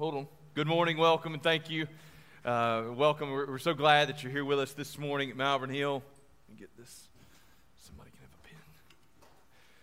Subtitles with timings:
[0.00, 0.28] Hold on.
[0.54, 1.86] Good morning, welcome, and thank you.
[2.42, 3.30] Uh, welcome.
[3.30, 6.02] We're, we're, so glad that you're here with us this morning at Malvern Hill.
[6.58, 7.10] Get this.
[7.76, 9.28] Somebody can have a pen.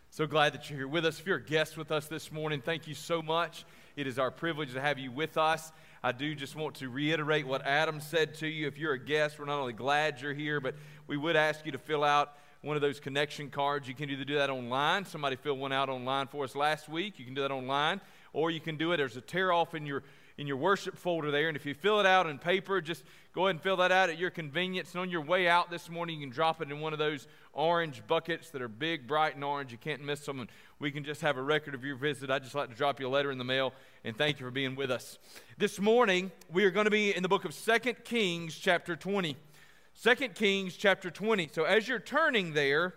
[0.09, 1.19] So glad that you're here with us.
[1.19, 3.63] If you're a guest with us this morning, thank you so much.
[3.95, 5.71] It is our privilege to have you with us.
[6.01, 8.65] I do just want to reiterate what Adam said to you.
[8.65, 10.73] If you're a guest, we're not only glad you're here, but
[11.05, 13.87] we would ask you to fill out one of those connection cards.
[13.87, 15.05] You can either do that online.
[15.05, 17.19] Somebody filled one out online for us last week.
[17.19, 18.01] You can do that online
[18.37, 18.97] or you can do it.
[18.97, 20.03] There's a tear off in your
[20.37, 23.03] in your worship folder there, and if you fill it out in paper, just
[23.33, 24.91] go ahead and fill that out at your convenience.
[24.91, 27.27] And on your way out this morning, you can drop it in one of those
[27.53, 29.71] orange buckets that are big, bright, and orange.
[29.71, 32.29] You can't miss them, and we can just have a record of your visit.
[32.29, 34.51] I'd just like to drop you a letter in the mail, and thank you for
[34.51, 35.17] being with us.
[35.57, 39.35] This morning, we are going to be in the book of Second Kings, chapter 20.
[40.03, 41.49] 2 Kings, chapter 20.
[41.51, 42.93] So as you're turning there,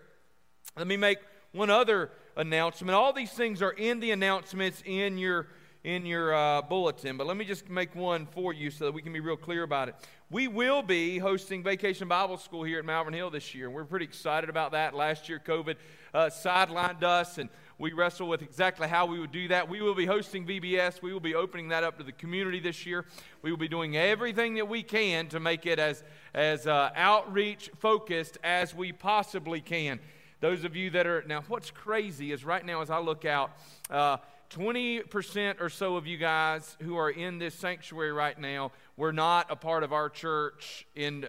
[0.76, 1.20] let me make
[1.52, 2.94] one other announcement.
[2.94, 5.46] All these things are in the announcements in your
[5.82, 9.00] in your uh, bulletin, but let me just make one for you so that we
[9.00, 9.94] can be real clear about it.
[10.30, 13.86] We will be hosting Vacation Bible School here at Malvern Hill this year, and we're
[13.86, 14.94] pretty excited about that.
[14.94, 15.76] Last year, COVID
[16.12, 17.48] uh, sidelined us, and
[17.78, 19.70] we wrestled with exactly how we would do that.
[19.70, 21.00] We will be hosting VBS.
[21.00, 23.06] We will be opening that up to the community this year.
[23.40, 26.04] We will be doing everything that we can to make it as,
[26.34, 29.98] as uh, outreach focused as we possibly can.
[30.40, 33.52] Those of you that are, now what's crazy is right now as I look out,
[33.90, 34.16] uh,
[34.50, 39.46] 20% or so of you guys who are in this sanctuary right now were not
[39.50, 41.28] a part of our church in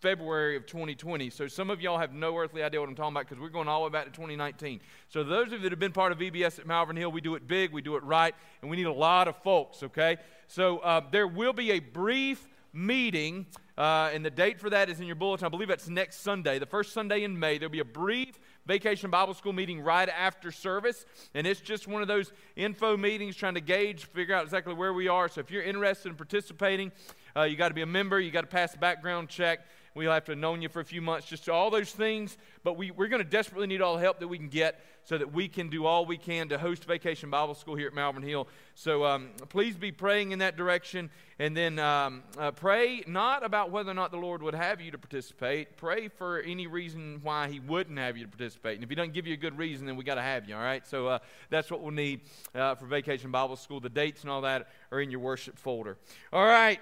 [0.00, 1.28] February of 2020.
[1.28, 3.68] So some of y'all have no earthly idea what I'm talking about because we're going
[3.68, 4.80] all the way back to 2019.
[5.08, 7.34] So those of you that have been part of VBS at Malvern Hill, we do
[7.34, 10.16] it big, we do it right, and we need a lot of folks, okay?
[10.46, 15.00] So uh, there will be a brief meeting, uh, and the date for that is
[15.00, 15.46] in your bulletin.
[15.46, 17.58] I believe that's next Sunday, the first Sunday in May.
[17.58, 22.02] There'll be a brief vacation Bible school meeting right after service, and it's just one
[22.02, 25.28] of those info meetings trying to gauge, figure out exactly where we are.
[25.28, 26.92] So if you're interested in participating,
[27.36, 29.60] uh, you got to be a member, you got to pass a background check.
[29.94, 32.36] We'll have to have known you for a few months, just all those things.
[32.62, 35.16] But we, we're going to desperately need all the help that we can get so
[35.16, 38.22] that we can do all we can to host Vacation Bible School here at Malvern
[38.22, 38.46] Hill.
[38.74, 41.08] So um, please be praying in that direction.
[41.38, 44.90] And then um, uh, pray not about whether or not the Lord would have you
[44.90, 45.78] to participate.
[45.78, 48.74] Pray for any reason why He wouldn't have you to participate.
[48.74, 50.54] And if He doesn't give you a good reason, then we got to have you,
[50.54, 50.86] all right?
[50.86, 52.20] So uh, that's what we'll need
[52.54, 53.80] uh, for Vacation Bible School.
[53.80, 55.96] The dates and all that are in your worship folder.
[56.32, 56.80] All right.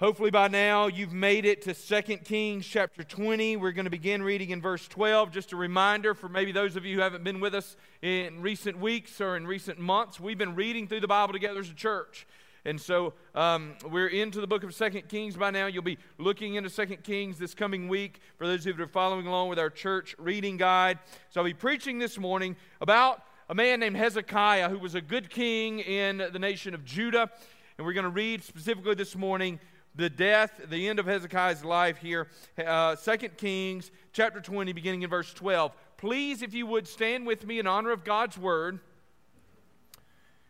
[0.00, 3.56] Hopefully, by now, you've made it to 2 Kings chapter 20.
[3.56, 5.30] We're going to begin reading in verse 12.
[5.30, 8.80] Just a reminder for maybe those of you who haven't been with us in recent
[8.80, 12.26] weeks or in recent months, we've been reading through the Bible together as a church.
[12.64, 15.66] And so um, we're into the book of Second Kings by now.
[15.66, 18.88] You'll be looking into Second Kings this coming week for those of you who are
[18.88, 20.98] following along with our church reading guide.
[21.30, 25.30] So I'll be preaching this morning about a man named Hezekiah who was a good
[25.30, 27.30] king in the nation of Judah.
[27.78, 29.60] And we're going to read specifically this morning
[29.94, 32.28] the death, the end of Hezekiah's life here.
[32.58, 35.72] Uh, 2 Kings chapter 20, beginning in verse 12.
[35.96, 38.80] Please, if you would, stand with me in honor of God's word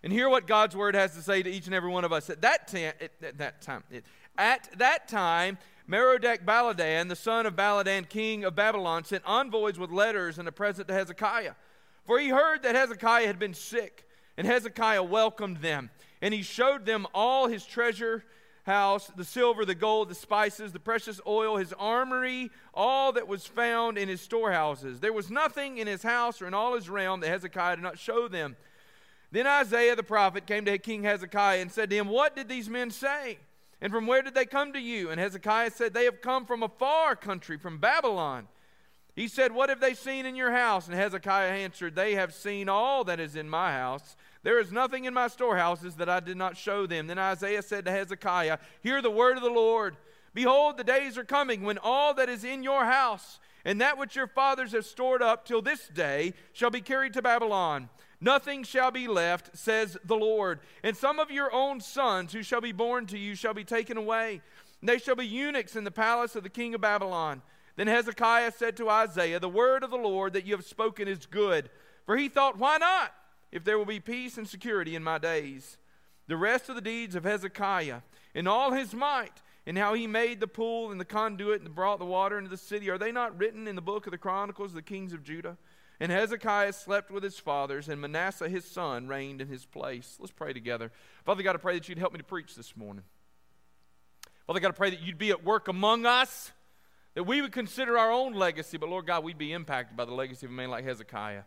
[0.03, 2.31] and hear what God's word has to say to each and every one of us.
[2.31, 3.85] At that, ta- at that time,
[4.37, 9.91] at that time, Merodach Baladan, the son of Baladan, king of Babylon, sent envoys with
[9.91, 11.55] letters and a present to Hezekiah.
[12.07, 14.07] For he heard that Hezekiah had been sick,
[14.37, 15.91] and Hezekiah welcomed them,
[16.21, 18.25] and he showed them all his treasure
[18.65, 23.47] house the silver, the gold, the spices, the precious oil, his armory, all that was
[23.47, 25.01] found in his storehouses.
[25.01, 27.99] There was nothing in his house or in all his realm that Hezekiah did not
[27.99, 28.57] show them.
[29.31, 32.69] Then Isaiah the prophet came to King Hezekiah and said to him, What did these
[32.69, 33.39] men say?
[33.81, 35.11] And from where did they come to you?
[35.11, 38.49] And Hezekiah said, They have come from a far country, from Babylon.
[39.15, 40.87] He said, What have they seen in your house?
[40.87, 44.17] And Hezekiah answered, They have seen all that is in my house.
[44.45, 47.07] There is nothing in my storehouses that I did not show them.
[47.07, 49.97] Then Isaiah said to Hezekiah, Hear the word of the Lord.
[50.35, 54.17] Behold, the days are coming when all that is in your house and that which
[54.17, 57.89] your fathers have stored up till this day shall be carried to Babylon.
[58.21, 60.61] Nothing shall be left, says the Lord.
[60.83, 63.97] And some of your own sons who shall be born to you shall be taken
[63.97, 64.43] away.
[64.83, 67.41] They shall be eunuchs in the palace of the king of Babylon.
[67.77, 71.25] Then Hezekiah said to Isaiah, The word of the Lord that you have spoken is
[71.25, 71.71] good.
[72.05, 73.15] For he thought, Why not?
[73.55, 75.79] If there will be peace and security in my days.
[76.27, 78.01] The rest of the deeds of Hezekiah,
[78.35, 82.01] in all his might, and how he made the pool and the conduit and brought
[82.01, 84.73] the water into the city, are they not written in the book of the Chronicles
[84.73, 85.57] of the kings of Judah?
[86.01, 90.17] And Hezekiah slept with his fathers, and Manasseh his son reigned in his place.
[90.19, 90.91] Let's pray together.
[91.25, 93.05] Father God, I pray that you'd help me to preach this morning.
[94.49, 96.51] Father God, I pray that you'd be at work among us,
[97.15, 100.13] that we would consider our own legacy, but Lord God, we'd be impacted by the
[100.13, 101.43] legacy of a man like Hezekiah.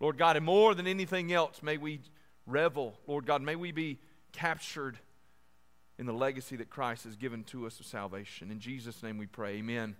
[0.00, 2.00] Lord God, and more than anything else, may we
[2.46, 2.94] revel.
[3.06, 3.98] Lord God, may we be
[4.32, 4.98] captured
[5.98, 8.50] in the legacy that Christ has given to us of salvation.
[8.50, 9.56] In Jesus' name we pray.
[9.56, 9.96] Amen.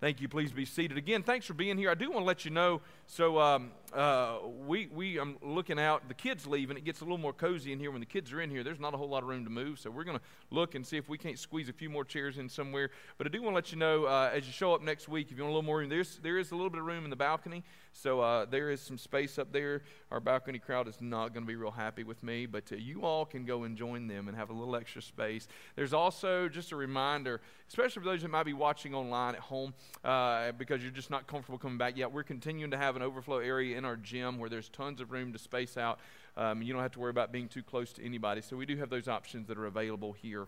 [0.00, 0.28] Thank you.
[0.28, 0.96] Please be seated.
[0.96, 1.90] Again, thanks for being here.
[1.90, 2.82] I do want to let you know.
[3.08, 6.06] So um, uh, we we I'm looking out.
[6.06, 8.32] The kids leave, and it gets a little more cozy in here when the kids
[8.32, 8.62] are in here.
[8.62, 10.22] There's not a whole lot of room to move, so we're going to
[10.52, 12.90] look and see if we can't squeeze a few more chairs in somewhere.
[13.16, 15.32] But I do want to let you know uh, as you show up next week,
[15.32, 17.02] if you want a little more room, there's there is a little bit of room
[17.02, 17.64] in the balcony.
[18.00, 19.82] So uh, there is some space up there.
[20.12, 23.02] Our balcony crowd is not going to be real happy with me, but uh, you
[23.02, 25.48] all can go and join them and have a little extra space.
[25.74, 29.74] There's also just a reminder, especially for those that might be watching online at home
[30.04, 32.12] uh, because you're just not comfortable coming back yet.
[32.12, 35.32] We're continuing to have an overflow area in our gym where there's tons of room
[35.32, 35.98] to space out.
[36.36, 38.42] Um, you don't have to worry about being too close to anybody.
[38.42, 40.46] So we do have those options that are available here.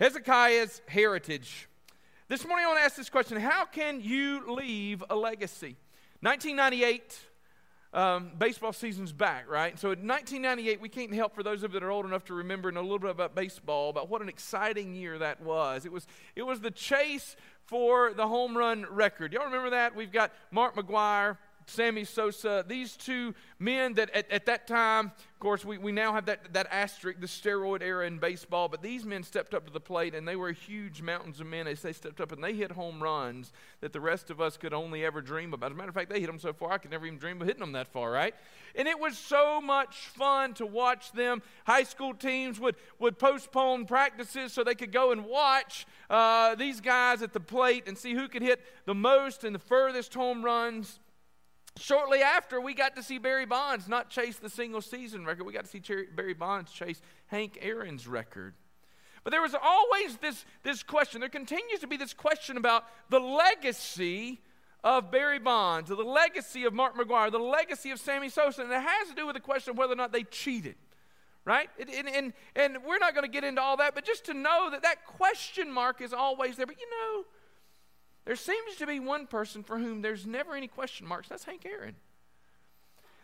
[0.00, 1.68] Hezekiah's heritage.
[2.28, 5.76] This morning I want to ask this question How can you leave a legacy?
[6.26, 7.20] 1998,
[7.94, 9.78] um, baseball season's back, right?
[9.78, 12.34] So in 1998, we can't help for those of you that are old enough to
[12.34, 15.86] remember and a little bit about baseball, about what an exciting year that was.
[15.86, 17.36] It was, it was the chase
[17.66, 19.32] for the home run record.
[19.32, 19.94] Y'all remember that?
[19.94, 21.36] We've got Mark McGwire,
[21.66, 26.12] Sammy Sosa, these two men that at, at that time, of course, we, we now
[26.12, 29.72] have that, that asterisk, the steroid era in baseball, but these men stepped up to
[29.72, 32.54] the plate and they were huge mountains of men as they stepped up and they
[32.54, 35.72] hit home runs that the rest of us could only ever dream about.
[35.72, 37.40] As a matter of fact, they hit them so far I could never even dream
[37.42, 38.34] of hitting them that far, right?
[38.76, 41.42] And it was so much fun to watch them.
[41.66, 46.80] High school teams would, would postpone practices so they could go and watch uh, these
[46.80, 50.44] guys at the plate and see who could hit the most and the furthest home
[50.44, 51.00] runs.
[51.78, 55.44] Shortly after, we got to see Barry Bonds not chase the single season record.
[55.44, 55.82] We got to see
[56.14, 58.54] Barry Bonds chase Hank Aaron's record.
[59.24, 61.20] But there was always this, this question.
[61.20, 64.40] There continues to be this question about the legacy
[64.84, 68.62] of Barry Bonds, the legacy of Mark McGwire, the legacy of Sammy Sosa.
[68.62, 70.76] And it has to do with the question of whether or not they cheated,
[71.44, 71.68] right?
[71.78, 74.70] And, and, and we're not going to get into all that, but just to know
[74.70, 76.66] that that question mark is always there.
[76.66, 77.24] But you know,
[78.26, 81.28] there seems to be one person for whom there's never any question marks.
[81.28, 81.94] That's Hank Aaron.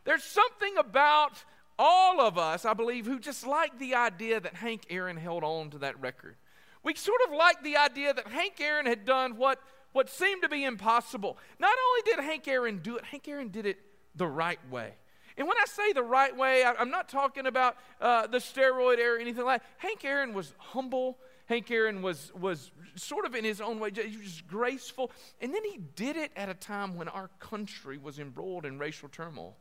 [0.04, 1.44] There's something about
[1.78, 5.70] all of us, I believe, who just like the idea that Hank Aaron held on
[5.70, 6.36] to that record.
[6.84, 9.60] We sort of like the idea that Hank Aaron had done what,
[9.92, 11.36] what seemed to be impossible.
[11.58, 13.78] Not only did Hank Aaron do it, Hank Aaron did it
[14.14, 14.94] the right way.
[15.36, 18.98] And when I say the right way, I, am not talking about uh, the steroid
[18.98, 19.68] era or anything like that.
[19.78, 24.46] Hank Aaron was humble Hank Aaron was, was sort of in his own way, just
[24.46, 25.10] graceful.
[25.40, 29.08] And then he did it at a time when our country was embroiled in racial
[29.08, 29.56] turmoil.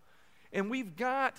[0.53, 1.35] And we've got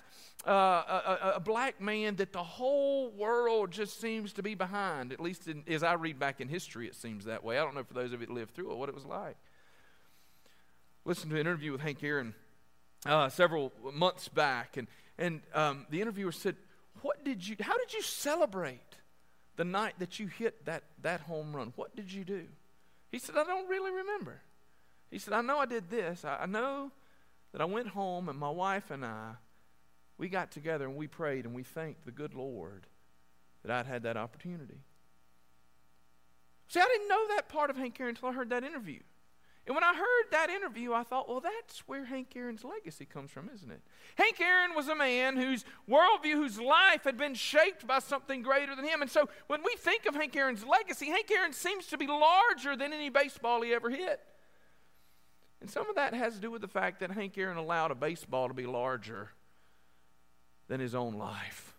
[0.46, 5.12] uh, a, a, black man that the whole world just seems to be behind.
[5.12, 7.58] At least in, as I read back in history, it seems that way.
[7.58, 9.36] I don't know for those of you that lived through it what it was like.
[11.04, 12.34] Listen to an interview with Hank Aaron
[13.04, 14.86] uh, several months back, and
[15.18, 16.56] and um, the interviewer said,
[17.02, 17.56] "What did you?
[17.60, 18.91] How did you celebrate?"
[19.56, 21.72] The night that you hit that, that home run?
[21.76, 22.44] What did you do?
[23.10, 24.40] He said, I don't really remember.
[25.10, 26.24] He said, I know I did this.
[26.24, 26.90] I, I know
[27.52, 29.32] that I went home and my wife and I,
[30.16, 32.86] we got together and we prayed and we thanked the good Lord
[33.62, 34.80] that I'd had that opportunity.
[36.68, 39.00] See, I didn't know that part of Hank Aaron until I heard that interview.
[39.66, 43.30] And when I heard that interview, I thought, well, that's where Hank Aaron's legacy comes
[43.30, 43.80] from, isn't it?
[44.16, 48.74] Hank Aaron was a man whose worldview, whose life had been shaped by something greater
[48.74, 49.02] than him.
[49.02, 52.76] And so when we think of Hank Aaron's legacy, Hank Aaron seems to be larger
[52.76, 54.20] than any baseball he ever hit.
[55.60, 57.94] And some of that has to do with the fact that Hank Aaron allowed a
[57.94, 59.30] baseball to be larger
[60.66, 61.76] than his own life.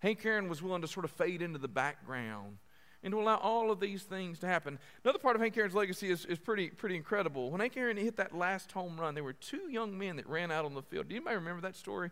[0.00, 2.58] Hank Aaron was willing to sort of fade into the background
[3.02, 4.78] and to allow all of these things to happen.
[5.04, 7.50] Another part of Hank Aaron's legacy is, is pretty, pretty incredible.
[7.50, 10.50] When Hank Aaron hit that last home run, there were two young men that ran
[10.50, 11.08] out on the field.
[11.08, 12.10] Do anybody remember that story?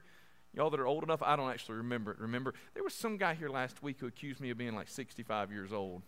[0.55, 2.19] Y'all that are old enough, I don't actually remember it.
[2.19, 5.53] Remember, there was some guy here last week who accused me of being like 65
[5.53, 6.03] years old.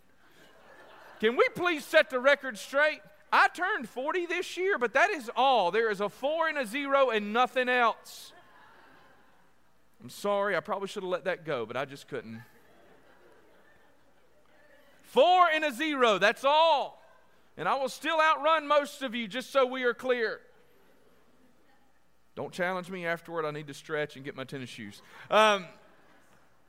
[1.21, 3.01] Can we please set the record straight?
[3.33, 5.71] I turned 40 this year, but that is all.
[5.71, 8.33] There is a four and a zero and nothing else.
[10.03, 12.43] I'm sorry, I probably should have let that go, but I just couldn't.
[15.11, 17.03] Four and a zero, that's all.
[17.57, 20.41] And I will still outrun most of you, just so we are clear.
[22.37, 23.45] Don't challenge me afterward.
[23.45, 25.03] I need to stretch and get my tennis shoes.
[25.29, 25.67] Um,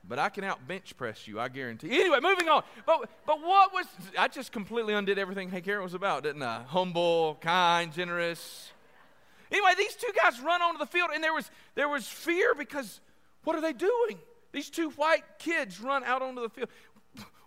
[0.08, 2.00] but I can out bench press you, I guarantee.
[2.00, 2.64] Anyway, moving on.
[2.84, 3.86] But but what was
[4.18, 6.64] I just completely undid everything Hank Aaron was about, didn't I?
[6.64, 8.72] Humble, kind, generous.
[9.52, 13.00] Anyway, these two guys run onto the field, and there was there was fear because
[13.44, 14.18] what are they doing?
[14.50, 16.68] These two white kids run out onto the field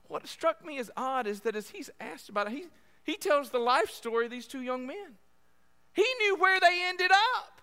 [0.07, 2.65] what struck me as odd is that as he's asked about it, he,
[3.03, 5.17] he tells the life story of these two young men.
[5.93, 7.62] He knew where they ended up.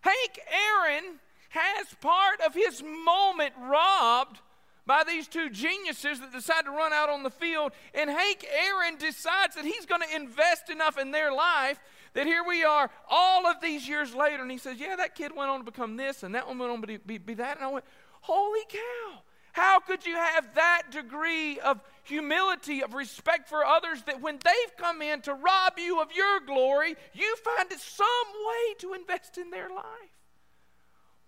[0.00, 4.40] Hank Aaron has part of his moment robbed
[4.84, 7.72] by these two geniuses that decide to run out on the field.
[7.94, 11.78] And Hank Aaron decides that he's going to invest enough in their life
[12.14, 14.42] that here we are all of these years later.
[14.42, 16.72] And he says, Yeah, that kid went on to become this, and that one went
[16.72, 17.56] on to be, be that.
[17.56, 17.84] And I went,
[18.22, 19.22] Holy cow.
[19.52, 24.76] How could you have that degree of humility, of respect for others, that when they've
[24.78, 28.06] come in to rob you of your glory, you find it some
[28.46, 29.84] way to invest in their life?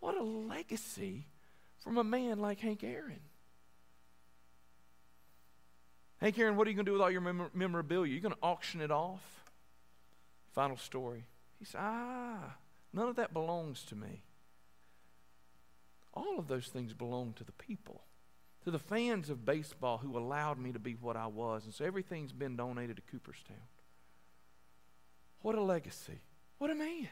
[0.01, 1.27] What a legacy
[1.83, 3.21] from a man like Hank Aaron.
[6.19, 8.11] Hank Aaron, what are you going to do with all your mem- memorabilia?
[8.11, 9.45] You're going to auction it off?
[10.55, 11.25] Final story.
[11.59, 12.57] He said, Ah,
[12.95, 14.23] none of that belongs to me.
[16.15, 18.01] All of those things belong to the people
[18.65, 21.65] to the fans of baseball who allowed me to be what I was.
[21.65, 23.57] And so everything's been donated to Cooperstown.
[25.43, 26.21] What a legacy.
[26.59, 27.09] What a man.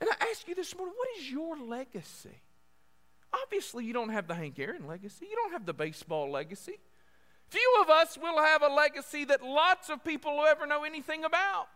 [0.00, 2.42] And I ask you this morning, what is your legacy?
[3.32, 5.26] Obviously, you don't have the Hank Aaron legacy.
[5.30, 6.78] You don't have the baseball legacy.
[7.48, 11.24] Few of us will have a legacy that lots of people will ever know anything
[11.24, 11.68] about.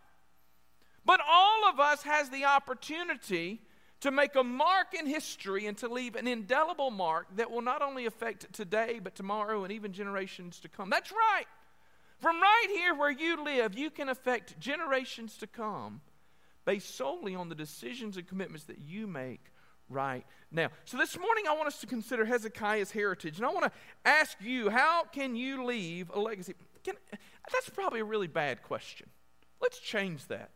[1.03, 3.61] But all of us has the opportunity
[4.01, 7.81] to make a mark in history and to leave an indelible mark that will not
[7.81, 10.89] only affect today, but tomorrow and even generations to come.
[10.89, 11.45] That's right.
[12.19, 16.01] From right here where you live, you can affect generations to come
[16.65, 19.41] based solely on the decisions and commitments that you make
[19.89, 20.69] right now.
[20.85, 23.71] So this morning I want us to consider Hezekiah's heritage and I want to
[24.05, 26.55] ask you, how can you leave a legacy?
[26.83, 26.95] Can,
[27.51, 29.09] that's probably a really bad question.
[29.61, 30.49] Let's change that.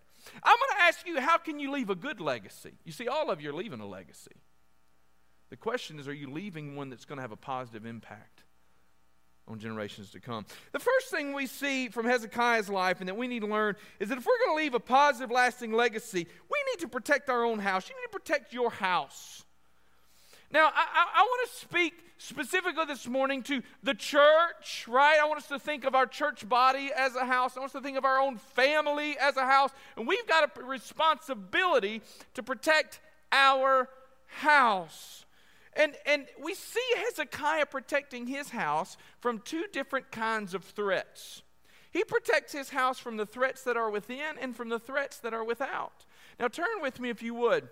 [0.44, 2.74] I'm going to ask you, how can you leave a good legacy?
[2.84, 4.32] You see, all of you are leaving a legacy.
[5.50, 8.41] The question is, are you leaving one that's going to have a positive impact
[9.48, 10.46] on generations to come?
[10.72, 14.10] The first thing we see from Hezekiah's life and that we need to learn is
[14.10, 17.46] that if we're going to leave a positive, lasting legacy, we need to protect our
[17.46, 17.88] own house.
[17.88, 19.44] You need to protect your house.
[20.51, 25.17] Now, I, I, I want to speak specifically this morning to the church, right?
[25.22, 27.55] I want us to think of our church body as a house.
[27.55, 29.72] I want us to think of our own family as a house.
[29.98, 32.01] And we've got a responsibility
[32.34, 33.00] to protect
[33.31, 33.89] our
[34.27, 35.25] house.
[35.74, 41.41] And, and we see Hezekiah protecting his house from two different kinds of threats.
[41.91, 45.34] He protects his house from the threats that are within and from the threats that
[45.34, 46.05] are without.
[46.39, 47.67] Now, turn with me, if you would,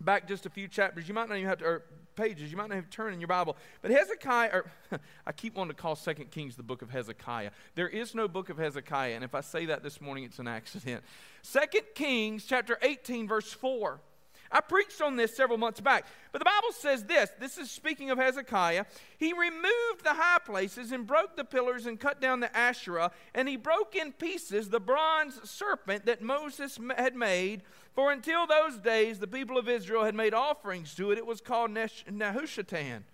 [0.00, 1.08] back just a few chapters.
[1.08, 1.82] You might not even have to, or
[2.16, 2.50] pages.
[2.50, 3.56] You might not have turned in your Bible.
[3.82, 4.70] But Hezekiah, or
[5.26, 7.50] I keep wanting to call Second Kings the book of Hezekiah.
[7.74, 10.48] There is no book of Hezekiah, and if I say that this morning, it's an
[10.48, 11.04] accident.
[11.42, 14.00] Second Kings chapter 18, verse 4.
[14.50, 16.06] I preached on this several months back.
[16.32, 18.84] But the Bible says this this is speaking of Hezekiah.
[19.18, 23.48] He removed the high places and broke the pillars and cut down the Asherah, and
[23.48, 27.62] he broke in pieces the bronze serpent that Moses had made.
[27.94, 31.18] For until those days, the people of Israel had made offerings to it.
[31.18, 33.04] It was called Nehushtan.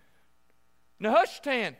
[1.00, 1.76] Nehushtan.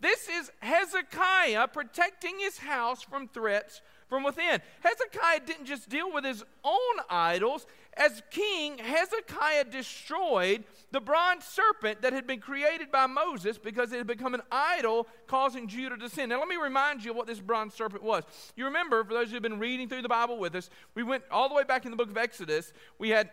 [0.00, 4.60] This is Hezekiah protecting his house from threats from within.
[4.80, 7.66] Hezekiah didn't just deal with his own idols.
[7.96, 13.98] As king, Hezekiah destroyed the bronze serpent that had been created by Moses because it
[13.98, 16.28] had become an idol causing Judah to sin.
[16.28, 18.24] Now, let me remind you of what this bronze serpent was.
[18.56, 21.24] You remember, for those who have been reading through the Bible with us, we went
[21.30, 22.72] all the way back in the book of Exodus.
[22.98, 23.30] We had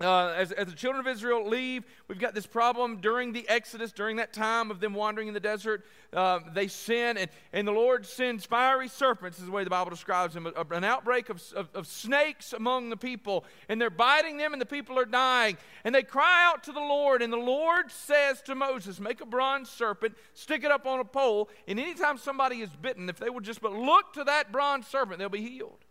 [0.00, 3.92] uh, as, as the children of Israel leave, we've got this problem during the Exodus,
[3.92, 5.84] during that time of them wandering in the desert.
[6.12, 9.90] Uh, they sin, and, and the Lord sends fiery serpents, is the way the Bible
[9.90, 14.52] describes them, an outbreak of, of, of snakes among the people, and they're biting them,
[14.52, 15.56] and the people are dying.
[15.84, 19.26] And they cry out to the Lord, and the Lord says to Moses, Make a
[19.26, 23.30] bronze serpent, stick it up on a pole, and anytime somebody is bitten, if they
[23.30, 25.84] will just but look to that bronze serpent, they'll be healed.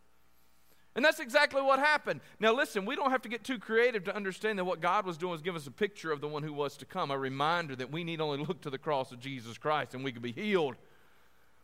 [0.96, 2.20] And that's exactly what happened.
[2.40, 5.18] Now, listen, we don't have to get too creative to understand that what God was
[5.18, 7.76] doing was give us a picture of the one who was to come, a reminder
[7.78, 10.34] that we need only look to the cross of Jesus Christ and we can be
[10.34, 10.76] healed.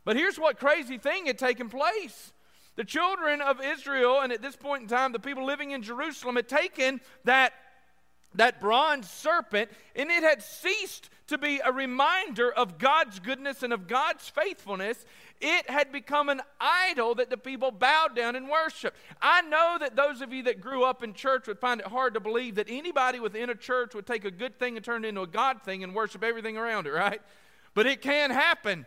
[0.05, 2.31] But here's what crazy thing had taken place.
[2.77, 6.38] The children of Israel, and at this point in time, the people living in Jerusalem,
[6.38, 7.51] had taken that,
[8.36, 13.74] that bronze serpent and it had ceased to be a reminder of God's goodness and
[13.74, 15.05] of God's faithfulness.
[15.39, 18.98] It had become an idol that the people bowed down and worshiped.
[19.22, 22.15] I know that those of you that grew up in church would find it hard
[22.15, 25.10] to believe that anybody within a church would take a good thing and turn it
[25.10, 27.22] into a God thing and worship everything around it, right?
[27.74, 28.86] But it can happen.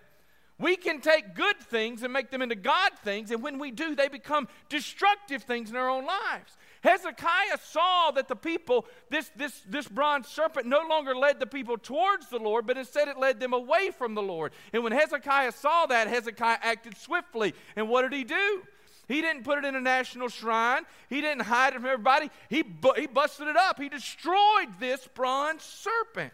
[0.58, 3.94] We can take good things and make them into God things, and when we do,
[3.94, 6.56] they become destructive things in our own lives.
[6.82, 11.76] Hezekiah saw that the people, this, this, this bronze serpent, no longer led the people
[11.76, 14.52] towards the Lord, but instead it led them away from the Lord.
[14.72, 17.54] And when Hezekiah saw that, Hezekiah acted swiftly.
[17.76, 18.62] And what did he do?
[19.08, 20.84] He didn't put it in a national shrine.
[21.08, 22.30] He didn't hide it from everybody.
[22.48, 23.78] He, bu- he busted it up.
[23.78, 26.32] He destroyed this bronze serpent.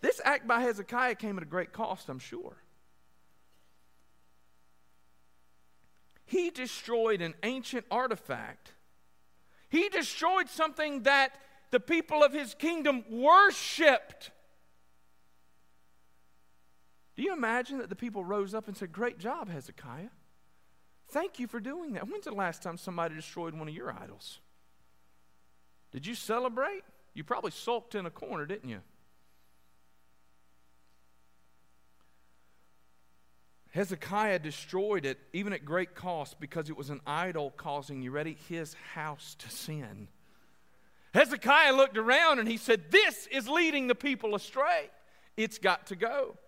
[0.00, 2.56] This act by Hezekiah came at a great cost, I'm sure.
[6.26, 8.72] He destroyed an ancient artifact.
[9.68, 11.30] He destroyed something that
[11.70, 14.30] the people of his kingdom worshiped.
[17.16, 20.10] Do you imagine that the people rose up and said, Great job, Hezekiah?
[21.08, 22.08] Thank you for doing that.
[22.08, 24.40] When's the last time somebody destroyed one of your idols?
[25.92, 26.82] Did you celebrate?
[27.14, 28.80] You probably sulked in a corner, didn't you?
[33.76, 38.38] Hezekiah destroyed it, even at great cost, because it was an idol causing, you ready,
[38.48, 40.08] his house to sin.
[41.12, 44.88] Hezekiah looked around and he said, This is leading the people astray.
[45.36, 46.38] It's got to go.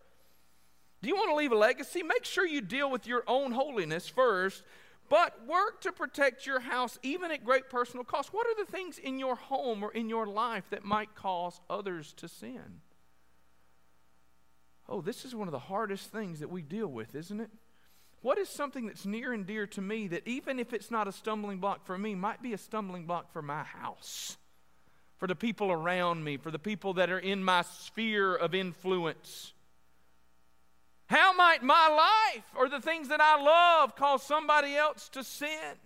[1.03, 2.03] Do you want to leave a legacy?
[2.03, 4.63] Make sure you deal with your own holiness first,
[5.11, 8.33] but work to protect your house even at great personal cost.
[8.33, 12.15] What are the things in your home or in your life that might cause others
[12.15, 12.81] to sin?
[14.88, 17.50] Oh, this is one of the hardest things that we deal with, isn't it?
[18.23, 21.12] What is something that's near and dear to me that even if it's not a
[21.12, 24.37] stumbling block for me, might be a stumbling block for my house,
[25.18, 29.52] for the people around me, for the people that are in my sphere of influence?
[31.07, 31.88] How might my
[32.35, 35.76] life or the things that I love cause somebody else to sin?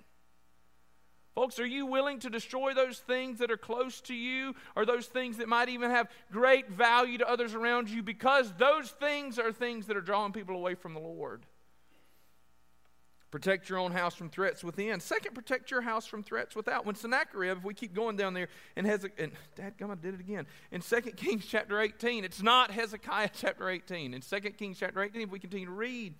[1.34, 5.06] Folks, are you willing to destroy those things that are close to you or those
[5.06, 9.50] things that might even have great value to others around you because those things are
[9.50, 11.46] things that are drawing people away from the Lord?
[13.30, 15.00] Protect your own house from threats within.
[15.00, 16.84] Second, protect your house from threats without.
[16.84, 20.12] When Sennacherib, if we keep going down there, and Hezekiah, and Dad, come, I did
[20.12, 20.46] it again.
[20.70, 24.12] In 2 Kings chapter 18, it's not Hezekiah chapter 18.
[24.12, 26.12] In 2 Kings chapter 18, if we continue to read,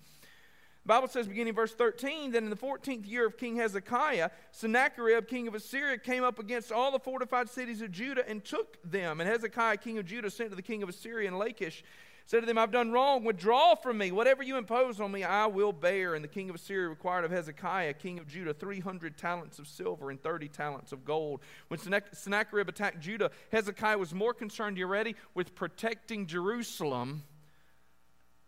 [0.85, 5.47] Bible says, beginning verse 13, that in the 14th year of King Hezekiah, Sennacherib, king
[5.47, 9.21] of Assyria, came up against all the fortified cities of Judah and took them.
[9.21, 11.83] And Hezekiah, king of Judah, sent to the king of Assyria and Lachish
[12.25, 13.23] said to them, I've done wrong.
[13.23, 14.11] Withdraw from me.
[14.11, 16.15] Whatever you impose on me, I will bear.
[16.15, 20.09] And the king of Assyria required of Hezekiah, king of Judah, 300 talents of silver
[20.09, 21.41] and 30 talents of gold.
[21.67, 21.79] When
[22.13, 27.23] Sennacherib attacked Judah, Hezekiah was more concerned, you ready, with protecting Jerusalem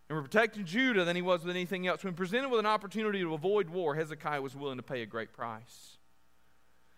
[0.09, 2.03] and were protecting Judah than he was with anything else.
[2.03, 5.33] When presented with an opportunity to avoid war, Hezekiah was willing to pay a great
[5.33, 5.97] price.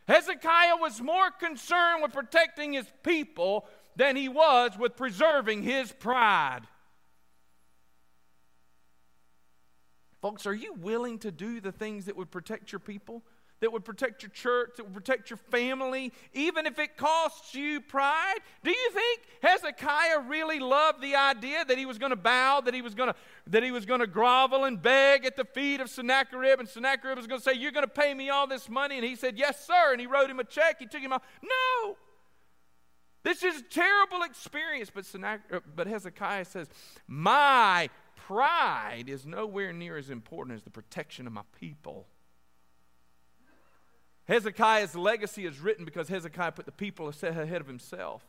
[0.08, 3.66] Hezekiah was more concerned with protecting his people
[3.96, 6.62] than he was with preserving his pride.
[10.22, 13.24] Folks, are you willing to do the things that would protect your people?
[13.60, 17.82] That would protect your church, that would protect your family, even if it costs you
[17.82, 18.38] pride?
[18.64, 22.76] Do you think Hezekiah really loved the idea that he was going to bow, that
[22.76, 23.16] he was going to
[23.48, 27.18] that he was going to grovel and beg at the feet of Sennacherib, and Sennacherib
[27.18, 29.38] was going to say, "You're going to pay me all this money," and he said,
[29.38, 30.78] "Yes, sir," and he wrote him a check.
[30.80, 31.24] He took him out.
[31.42, 31.98] No,
[33.28, 36.70] this is a terrible experience, but, uh, but Hezekiah says,
[37.08, 42.08] My pride is nowhere near as important as the protection of my people.
[44.28, 48.24] Hezekiah's legacy is written because Hezekiah put the people ahead of himself.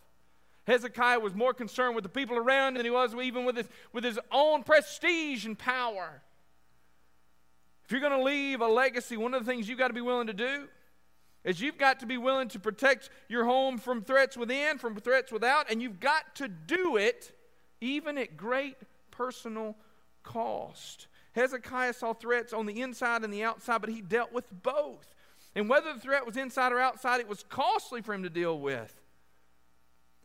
[0.67, 4.05] Hezekiah was more concerned with the people around than he was even with his, with
[4.05, 6.23] his own prestige and power.
[7.85, 10.03] If you're going to leave a legacy, one of the things you've got to be
[10.03, 10.69] willing to do
[11.43, 15.33] is you've got to be willing to protect your home from threats within, from threats
[15.33, 17.33] without, and you've got to do it
[17.81, 18.77] even at great
[19.11, 19.75] personal
[20.23, 21.07] cost.
[21.33, 25.15] Hezekiah saw threats on the inside and the outside, but he dealt with both.
[25.59, 28.61] And whether the threat was inside or outside, it was costly for him to deal
[28.61, 28.95] with.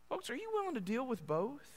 [0.08, 1.68] Folks, are you willing to deal with both?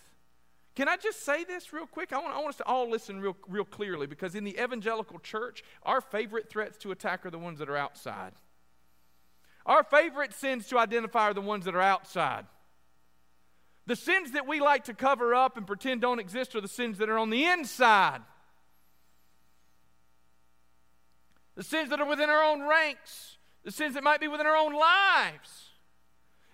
[0.75, 2.13] Can I just say this real quick?
[2.13, 5.19] I want, I want us to all listen real, real clearly because in the evangelical
[5.21, 8.33] church, our favorite threats to attack are the ones that are outside.
[9.65, 12.45] Our favorite sins to identify are the ones that are outside.
[13.87, 16.99] The sins that we like to cover up and pretend don't exist are the sins
[16.99, 18.21] that are on the inside.
[21.55, 23.36] The sins that are within our own ranks,
[23.67, 25.71] the sins that might be within our own lives.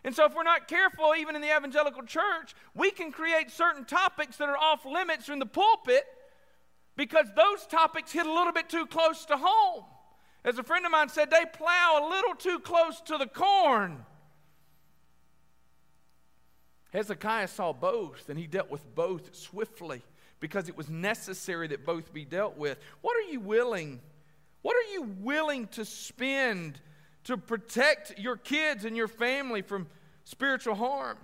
[0.03, 3.85] And so, if we're not careful, even in the evangelical church, we can create certain
[3.85, 6.05] topics that are off limits in the pulpit
[6.96, 9.85] because those topics hit a little bit too close to home.
[10.42, 14.07] As a friend of mine said, they plow a little too close to the corn.
[16.94, 20.01] Hezekiah saw both, and he dealt with both swiftly
[20.40, 22.79] because it was necessary that both be dealt with.
[23.03, 24.01] What are you willing?
[24.62, 26.81] What are you willing to spend
[27.24, 29.87] to protect your kids and your family from
[30.24, 31.18] spiritual harm?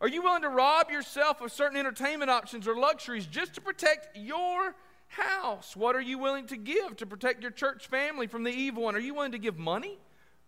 [0.00, 4.16] Are you willing to rob yourself of certain entertainment options or luxuries just to protect
[4.16, 4.74] your
[5.08, 5.74] house?
[5.74, 8.94] What are you willing to give to protect your church family from the evil one?
[8.94, 9.98] Are you willing to give money?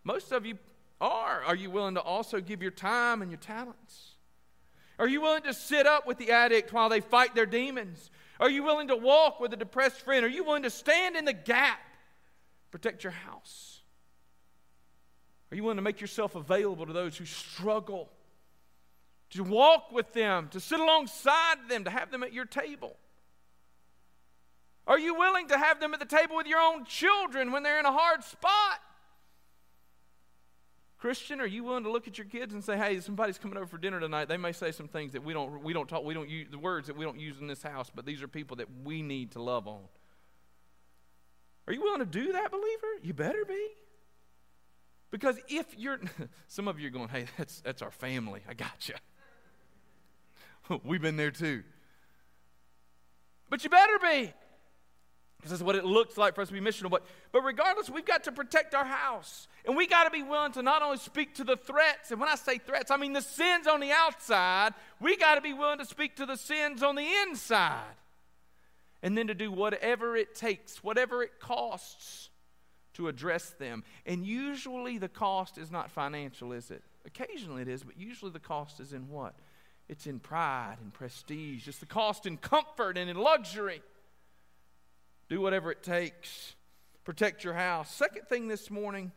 [0.04, 0.58] Most of you
[1.00, 1.42] are.
[1.42, 4.14] Are you willing to also give your time and your talents?
[4.98, 8.10] Are you willing to sit up with the addict while they fight their demons?
[8.38, 10.24] Are you willing to walk with a depressed friend?
[10.24, 11.80] Are you willing to stand in the gap,
[12.70, 13.79] protect your house?
[15.50, 18.08] Are you willing to make yourself available to those who struggle?
[19.30, 22.96] To walk with them, to sit alongside them, to have them at your table?
[24.86, 27.78] Are you willing to have them at the table with your own children when they're
[27.78, 28.80] in a hard spot?
[30.98, 33.66] Christian, are you willing to look at your kids and say, "Hey, somebody's coming over
[33.66, 34.26] for dinner tonight.
[34.26, 36.58] They may say some things that we don't we don't talk we don't use the
[36.58, 39.30] words that we don't use in this house, but these are people that we need
[39.32, 39.88] to love on."
[41.66, 42.88] Are you willing to do that, believer?
[43.02, 43.68] You better be.
[45.10, 46.00] Because if you're
[46.48, 48.40] some of you are going, "Hey, that's that's our family.
[48.48, 48.94] I got you."
[50.84, 51.62] We've been there too.
[53.48, 54.32] But you better be.
[55.42, 56.90] This is what it looks like for us to be missional.
[56.90, 59.48] But, but regardless, we've got to protect our house.
[59.64, 62.28] And we got to be willing to not only speak to the threats, and when
[62.28, 64.74] I say threats, I mean the sins on the outside.
[65.00, 67.94] We got to be willing to speak to the sins on the inside.
[69.02, 72.29] And then to do whatever it takes, whatever it costs
[73.00, 73.82] to address them.
[74.04, 76.82] And usually the cost is not financial, is it?
[77.06, 79.34] Occasionally it is, but usually the cost is in what?
[79.88, 81.66] It's in pride and prestige.
[81.66, 83.82] It's the cost in comfort and in luxury.
[85.30, 86.54] Do whatever it takes.
[87.04, 87.92] Protect your house.
[87.92, 89.12] Second thing this morning,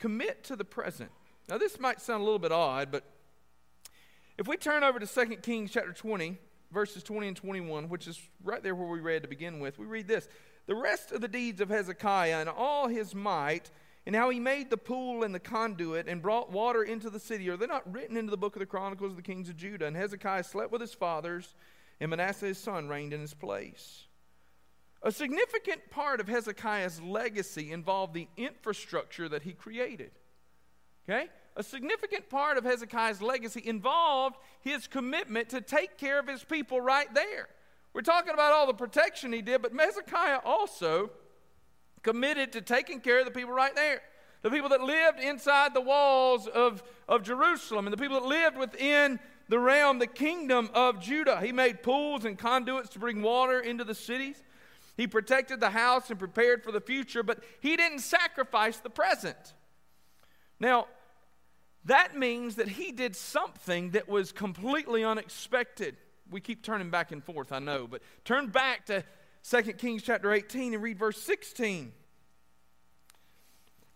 [0.00, 1.10] commit to the present.
[1.48, 3.04] Now, this might sound a little bit odd, but
[4.38, 6.36] if we turn over to 2 Kings chapter 20,
[6.72, 9.86] verses 20 and 21, which is right there where we read to begin with, we
[9.86, 10.28] read this
[10.66, 13.70] The rest of the deeds of Hezekiah and all his might,
[14.06, 17.48] and how he made the pool and the conduit and brought water into the city,
[17.50, 19.86] are they not written into the book of the Chronicles of the kings of Judah?
[19.86, 21.54] And Hezekiah slept with his fathers,
[22.00, 24.06] and Manasseh his son reigned in his place.
[25.02, 30.10] A significant part of Hezekiah's legacy involved the infrastructure that he created.
[31.08, 31.28] Okay?
[31.56, 36.80] A significant part of Hezekiah's legacy involved his commitment to take care of his people
[36.80, 37.48] right there.
[37.92, 41.10] We're talking about all the protection he did, but Hezekiah also
[42.02, 44.00] committed to taking care of the people right there.
[44.42, 48.56] The people that lived inside the walls of, of Jerusalem and the people that lived
[48.56, 51.40] within the realm, the kingdom of Judah.
[51.40, 54.42] He made pools and conduits to bring water into the cities.
[54.96, 59.54] He protected the house and prepared for the future, but he didn't sacrifice the present.
[60.58, 60.86] Now,
[61.84, 65.96] that means that he did something that was completely unexpected.
[66.30, 69.04] We keep turning back and forth, I know, but turn back to
[69.48, 71.92] 2 Kings chapter 18 and read verse 16.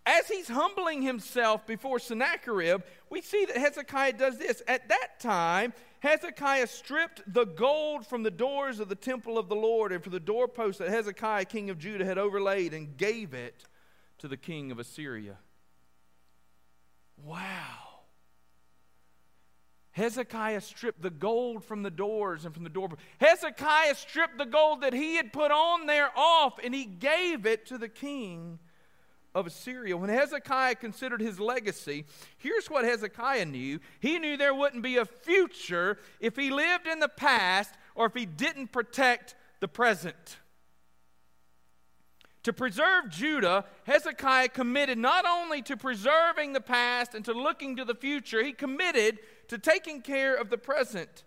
[0.07, 4.63] As he's humbling himself before Sennacherib, we see that Hezekiah does this.
[4.69, 9.55] At that time, Hezekiah stripped the gold from the doors of the temple of the
[9.55, 13.65] Lord and from the doorposts that Hezekiah, king of Judah, had overlaid and gave it
[14.19, 15.39] to the king of Assyria.
[20.05, 22.91] Hezekiah stripped the gold from the doors and from the door.
[23.21, 27.65] Hezekiah stripped the gold that he had put on there off and he gave it
[27.67, 28.59] to the king
[29.35, 29.97] of Assyria.
[29.97, 32.05] When Hezekiah considered his legacy,
[32.37, 37.01] here's what Hezekiah knew he knew there wouldn't be a future if he lived in
[37.01, 40.37] the past or if he didn't protect the present.
[42.45, 47.87] To preserve Judah, Hezekiah committed not only to preserving the past and to looking to
[47.87, 51.25] the future, he committed to taking care of the present.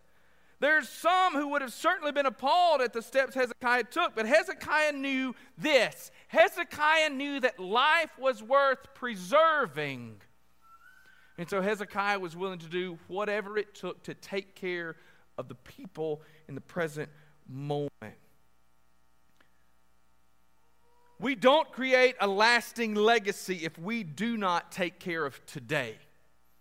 [0.60, 4.94] There's some who would have certainly been appalled at the steps Hezekiah took, but Hezekiah
[4.94, 6.12] knew this.
[6.28, 10.22] Hezekiah knew that life was worth preserving.
[11.40, 14.96] And so Hezekiah was willing to do whatever it took to take care
[15.38, 17.10] of the people in the present
[17.48, 17.90] moment.
[21.20, 25.98] We don't create a lasting legacy if we do not take care of today.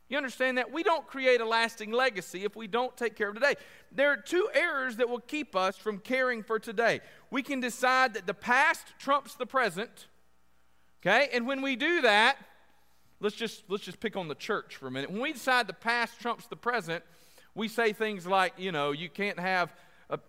[0.08, 0.72] You understand that?
[0.72, 3.56] We don't create a lasting legacy if we don't take care of today.
[3.90, 7.00] There are two errors that will keep us from caring for today.
[7.30, 10.06] We can decide that the past trumps the present.
[11.02, 11.28] Okay?
[11.32, 12.36] And when we do that,
[13.20, 15.10] let's just let's just pick on the church for a minute.
[15.10, 17.02] When we decide the past trumps the present,
[17.54, 19.74] we say things like, you know, you can't have
[20.08, 20.20] a,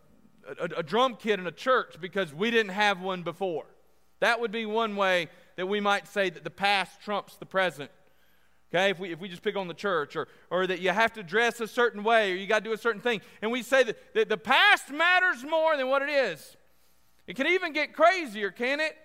[0.60, 3.66] a, a drum kit in a church because we didn't have one before.
[4.20, 7.92] That would be one way that we might say that the past trumps the present.
[8.70, 11.14] Okay, if we, if we just pick on the church, or, or that you have
[11.14, 13.64] to dress a certain way, or you got to do a certain thing, and we
[13.64, 16.58] say that, that the past matters more than what it is.
[17.28, 18.98] It can even get crazier, can it?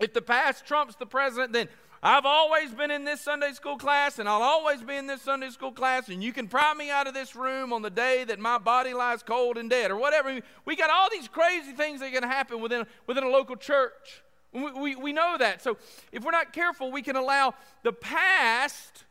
[0.00, 1.68] If the past trumps the present, then
[2.02, 5.50] I've always been in this Sunday school class, and I'll always be in this Sunday
[5.50, 8.38] school class, and you can pry me out of this room on the day that
[8.38, 10.40] my body lies cold and dead, or whatever.
[10.64, 14.22] We got all these crazy things that to happen within, within a local church.
[14.52, 15.60] We, we, we know that.
[15.62, 15.76] So
[16.10, 19.04] if we're not careful, we can allow the past,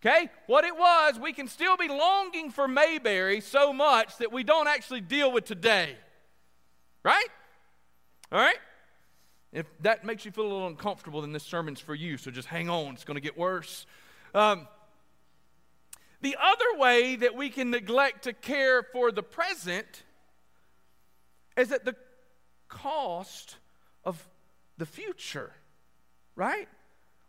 [0.00, 4.44] okay, what it was, we can still be longing for Mayberry so much that we
[4.44, 5.94] don't actually deal with today.
[7.04, 7.28] Right?
[8.32, 8.58] All right?
[9.52, 12.16] If that makes you feel a little uncomfortable, then this sermon's for you.
[12.16, 13.86] So just hang on, it's going to get worse.
[14.34, 14.68] Um,
[16.20, 20.04] the other way that we can neglect to care for the present
[21.56, 21.96] is at the
[22.68, 23.56] cost
[24.04, 24.28] of
[24.78, 25.52] the future,
[26.36, 26.68] right?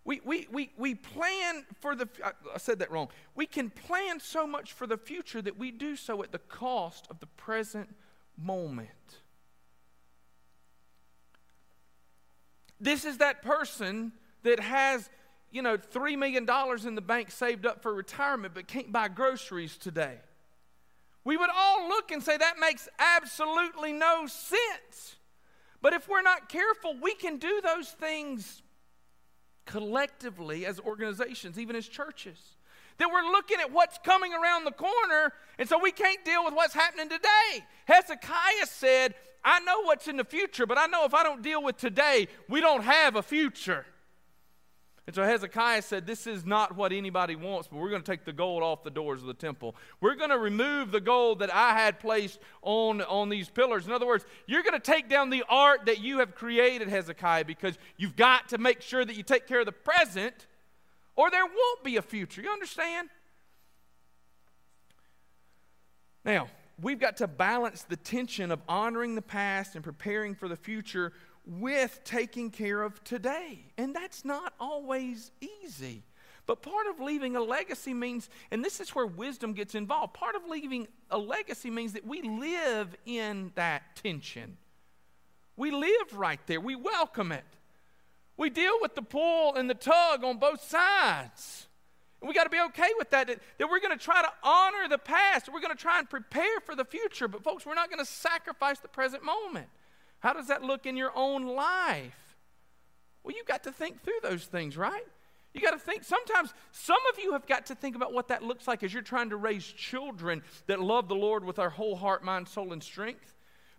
[0.04, 3.10] We, we, we, we plan for the, I said that wrong.
[3.36, 7.08] We can plan so much for the future that we do so at the cost
[7.10, 7.96] of the present
[8.38, 9.21] moment.
[12.82, 15.10] This is that person that has,
[15.52, 16.48] you know, $3 million
[16.88, 20.18] in the bank saved up for retirement but can't buy groceries today.
[21.24, 25.16] We would all look and say that makes absolutely no sense.
[25.82, 28.64] But if we're not careful, we can do those things
[29.66, 32.40] collectively as organizations, even as churches.
[32.98, 36.54] That we're looking at what's coming around the corner, and so we can't deal with
[36.54, 37.66] what's happening today.
[37.86, 41.64] Hezekiah said, I know what's in the future, but I know if I don't deal
[41.64, 43.86] with today, we don't have a future.
[45.08, 48.24] And so Hezekiah said, This is not what anybody wants, but we're going to take
[48.24, 49.76] the gold off the doors of the temple.
[50.00, 53.88] We're going to remove the gold that I had placed on, on these pillars.
[53.88, 57.46] In other words, you're going to take down the art that you have created, Hezekiah,
[57.46, 60.48] because you've got to make sure that you take care of the present,
[61.16, 62.42] or there won't be a future.
[62.42, 63.10] You understand?
[66.24, 66.48] Now,
[66.82, 71.14] we've got to balance the tension of honoring the past and preparing for the future
[71.46, 73.66] with taking care of today.
[73.78, 75.32] And that's not always
[75.64, 76.04] easy.
[76.46, 80.36] But part of leaving a legacy means, and this is where wisdom gets involved, part
[80.36, 84.58] of leaving a legacy means that we live in that tension.
[85.56, 87.46] We live right there, we welcome it.
[88.38, 91.68] We deal with the pull and the tug on both sides.
[92.22, 94.30] And we got to be okay with that, that, that we're going to try to
[94.44, 95.50] honor the past.
[95.52, 97.28] We're going to try and prepare for the future.
[97.28, 99.68] But, folks, we're not going to sacrifice the present moment.
[100.20, 102.38] How does that look in your own life?
[103.24, 105.06] Well, you've got to think through those things, right?
[105.54, 106.04] You got to think.
[106.04, 109.02] Sometimes, some of you have got to think about what that looks like as you're
[109.02, 112.84] trying to raise children that love the Lord with their whole heart, mind, soul, and
[112.84, 113.34] strength.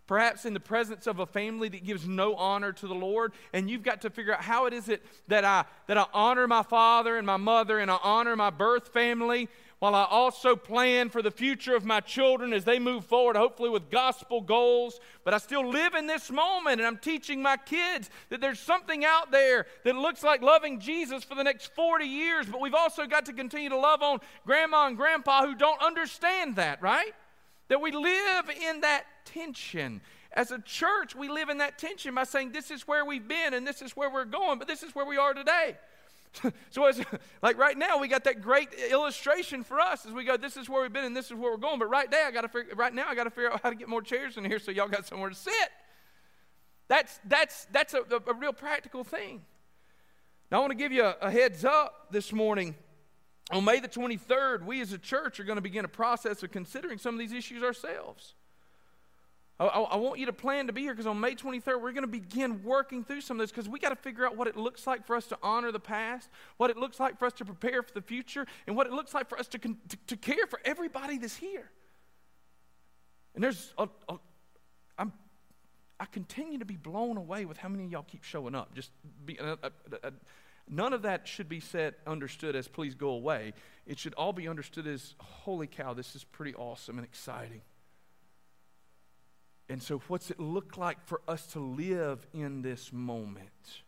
[0.05, 3.69] Perhaps in the presence of a family that gives no honor to the Lord, and
[3.69, 6.63] you've got to figure out how it is it that I that I honor my
[6.63, 9.47] father and my mother and I honor my birth family
[9.83, 13.69] while I also plan for the future of my children as they move forward, hopefully
[13.69, 15.01] with gospel goals.
[15.25, 19.03] But I still live in this moment, and I'm teaching my kids that there's something
[19.03, 22.45] out there that looks like loving Jesus for the next 40 years.
[22.45, 26.55] But we've also got to continue to love on grandma and grandpa who don't understand
[26.55, 27.13] that, right?
[27.69, 30.01] That we live in that tension.
[30.31, 33.53] As a church, we live in that tension by saying, This is where we've been
[33.53, 35.77] and this is where we're going, but this is where we are today.
[36.71, 37.01] so as,
[37.41, 40.67] like right now we got that great illustration for us as we go this is
[40.67, 42.47] where we've been and this is where we're going but right now i got to
[42.47, 44.59] figure right now i got to figure out how to get more chairs in here
[44.59, 45.53] so y'all got somewhere to sit
[46.87, 49.41] that's that's that's a, a, a real practical thing
[50.51, 52.75] now i want to give you a, a heads up this morning
[53.51, 56.51] on may the 23rd we as a church are going to begin a process of
[56.51, 58.35] considering some of these issues ourselves
[59.59, 62.01] I, I, want you to plan to be here because on May 23rd, we're going
[62.01, 64.57] to begin working through some of this because we got to figure out what it
[64.57, 67.45] looks like for us to honor the past, what it looks like for us to
[67.45, 69.75] prepare for the future, and what it looks like for us to, to,
[70.07, 71.69] to care for everybody that's here.
[73.35, 74.15] And there's a, a
[74.97, 75.13] I'm,
[75.99, 78.73] I continue to be blown away with how many of y'all keep showing up.
[78.73, 78.89] Just
[79.23, 79.69] be, uh, uh,
[80.03, 80.09] uh,
[80.69, 83.53] none of that should be said, understood as please go away.
[83.85, 87.61] It should all be understood as holy cow, this is pretty awesome and exciting.
[89.69, 93.81] And so, what's it look like for us to live in this moment?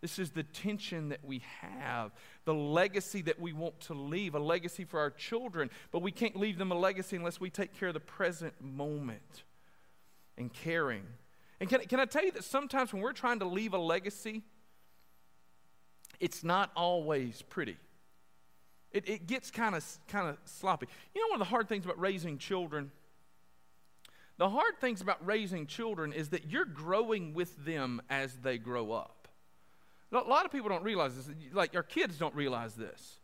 [0.00, 2.12] This is the tension that we have,
[2.44, 6.36] the legacy that we want to leave, a legacy for our children, but we can't
[6.36, 9.44] leave them a legacy unless we take care of the present moment
[10.38, 11.04] and caring.
[11.60, 14.42] And can, can I tell you that sometimes when we're trying to leave a legacy,
[16.20, 17.76] it's not always pretty.
[18.92, 20.86] It, it gets kind of kind of sloppy.
[21.14, 22.90] You know, one of the hard things about raising children
[24.40, 28.90] the hard things about raising children is that you're growing with them as they grow
[28.90, 29.28] up.
[30.12, 31.28] A lot of people don't realize this.
[31.52, 33.18] Like, our kids don't realize this.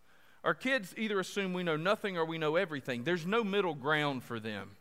[0.44, 3.04] Our kids either assume we know nothing or we know everything.
[3.04, 4.72] There's no middle ground for them.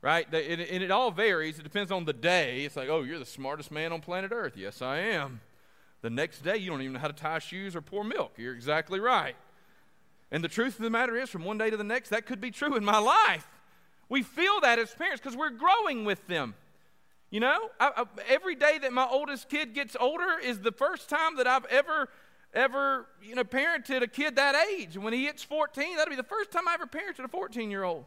[0.00, 0.26] Right?
[0.32, 1.58] And it all varies.
[1.58, 2.64] It depends on the day.
[2.64, 4.54] It's like, oh, you're the smartest man on planet Earth.
[4.56, 5.42] Yes, I am.
[6.02, 8.34] The next day, you don't even know how to tie shoes or pour milk.
[8.36, 9.36] You're exactly right.
[10.30, 12.40] And the truth of the matter is, from one day to the next, that could
[12.40, 13.46] be true in my life.
[14.08, 16.54] We feel that as parents because we're growing with them.
[17.30, 21.08] You know, I, I, every day that my oldest kid gets older is the first
[21.08, 22.08] time that I've ever,
[22.54, 24.94] ever, you know, parented a kid that age.
[24.94, 27.70] And when he hits 14, that'll be the first time I ever parented a 14
[27.70, 28.04] year old.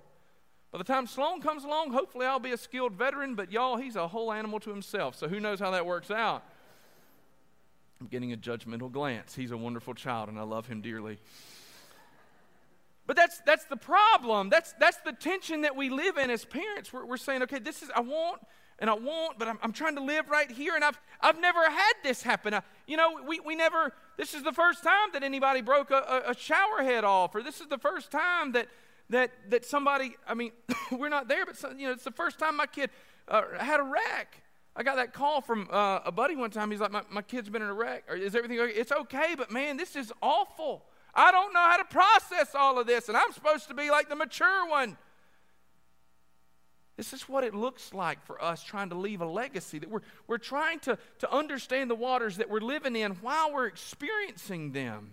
[0.71, 3.95] By the time Sloan comes along, hopefully I'll be a skilled veteran, but y'all, he's
[3.95, 5.15] a whole animal to himself.
[5.15, 6.43] So who knows how that works out?
[8.01, 9.35] I'm getting a judgmental glance.
[9.35, 11.19] He's a wonderful child, and I love him dearly.
[13.05, 14.49] But that's, that's the problem.
[14.49, 16.93] That's, that's the tension that we live in as parents.
[16.93, 18.41] We're, we're saying, okay, this is, I want
[18.77, 20.75] and I want, but I'm, I'm trying to live right here.
[20.75, 22.53] And I've, I've never had this happen.
[22.53, 26.23] I, you know, we, we never, this is the first time that anybody broke a,
[26.27, 28.67] a, a shower head off, or this is the first time that,
[29.09, 30.51] that, that somebody, I mean,
[30.91, 32.91] we're not there, but some, you know, it's the first time my kid
[33.27, 34.41] uh, had a wreck.
[34.75, 36.71] I got that call from uh, a buddy one time.
[36.71, 38.03] He's like, my, my kid's been in a wreck.
[38.09, 38.73] Or, is everything okay?
[38.73, 40.85] It's okay, but man, this is awful.
[41.13, 44.09] I don't know how to process all of this, and I'm supposed to be like
[44.09, 44.97] the mature one.
[46.97, 50.01] This is what it looks like for us trying to leave a legacy, that we're,
[50.27, 55.11] we're trying to, to understand the waters that we're living in while we're experiencing them.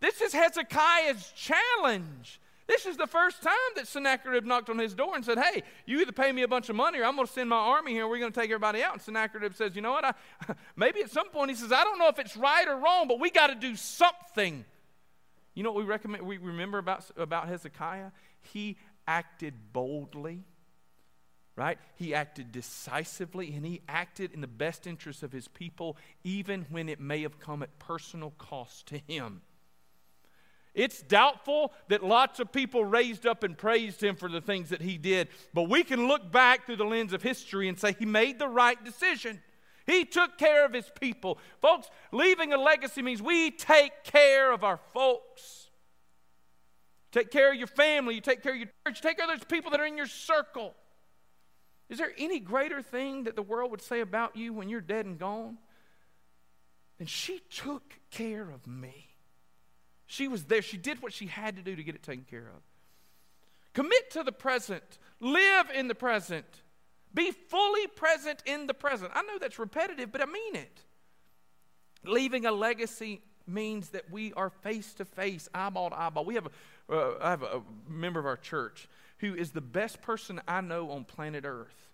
[0.00, 2.40] This is Hezekiah's challenge.
[2.66, 6.00] This is the first time that Sennacherib knocked on his door and said, Hey, you
[6.00, 8.02] either pay me a bunch of money or I'm going to send my army here
[8.02, 8.94] and we're going to take everybody out.
[8.94, 10.04] And Sennacherib says, You know what?
[10.04, 10.14] I,
[10.76, 13.20] maybe at some point he says, I don't know if it's right or wrong, but
[13.20, 14.64] we got to do something.
[15.54, 18.10] You know what we recommend we remember about, about Hezekiah?
[18.40, 20.44] He acted boldly
[21.56, 21.78] right?
[21.96, 26.88] He acted decisively and he acted in the best interest of his people, even when
[26.88, 29.42] it may have come at personal cost to him.
[30.74, 34.80] It's doubtful that lots of people raised up and praised him for the things that
[34.80, 38.06] he did, but we can look back through the lens of history and say he
[38.06, 39.42] made the right decision.
[39.86, 41.38] He took care of his people.
[41.60, 45.68] Folks, leaving a legacy means we take care of our folks.
[47.10, 49.38] Take care of your family, you take care of your church, you take care of
[49.38, 50.74] those people that are in your circle.
[51.90, 55.04] Is there any greater thing that the world would say about you when you're dead
[55.04, 55.58] and gone?
[56.98, 59.11] And she took care of me.
[60.12, 60.60] She was there.
[60.60, 62.62] She did what she had to do to get it taken care of.
[63.72, 64.98] Commit to the present.
[65.20, 66.44] Live in the present.
[67.14, 69.10] Be fully present in the present.
[69.14, 70.82] I know that's repetitive, but I mean it.
[72.04, 76.26] Leaving a legacy means that we are face to face, eyeball to eyeball.
[76.26, 76.46] We have
[76.90, 80.60] a, uh, I have a member of our church who is the best person I
[80.60, 81.88] know on planet Earth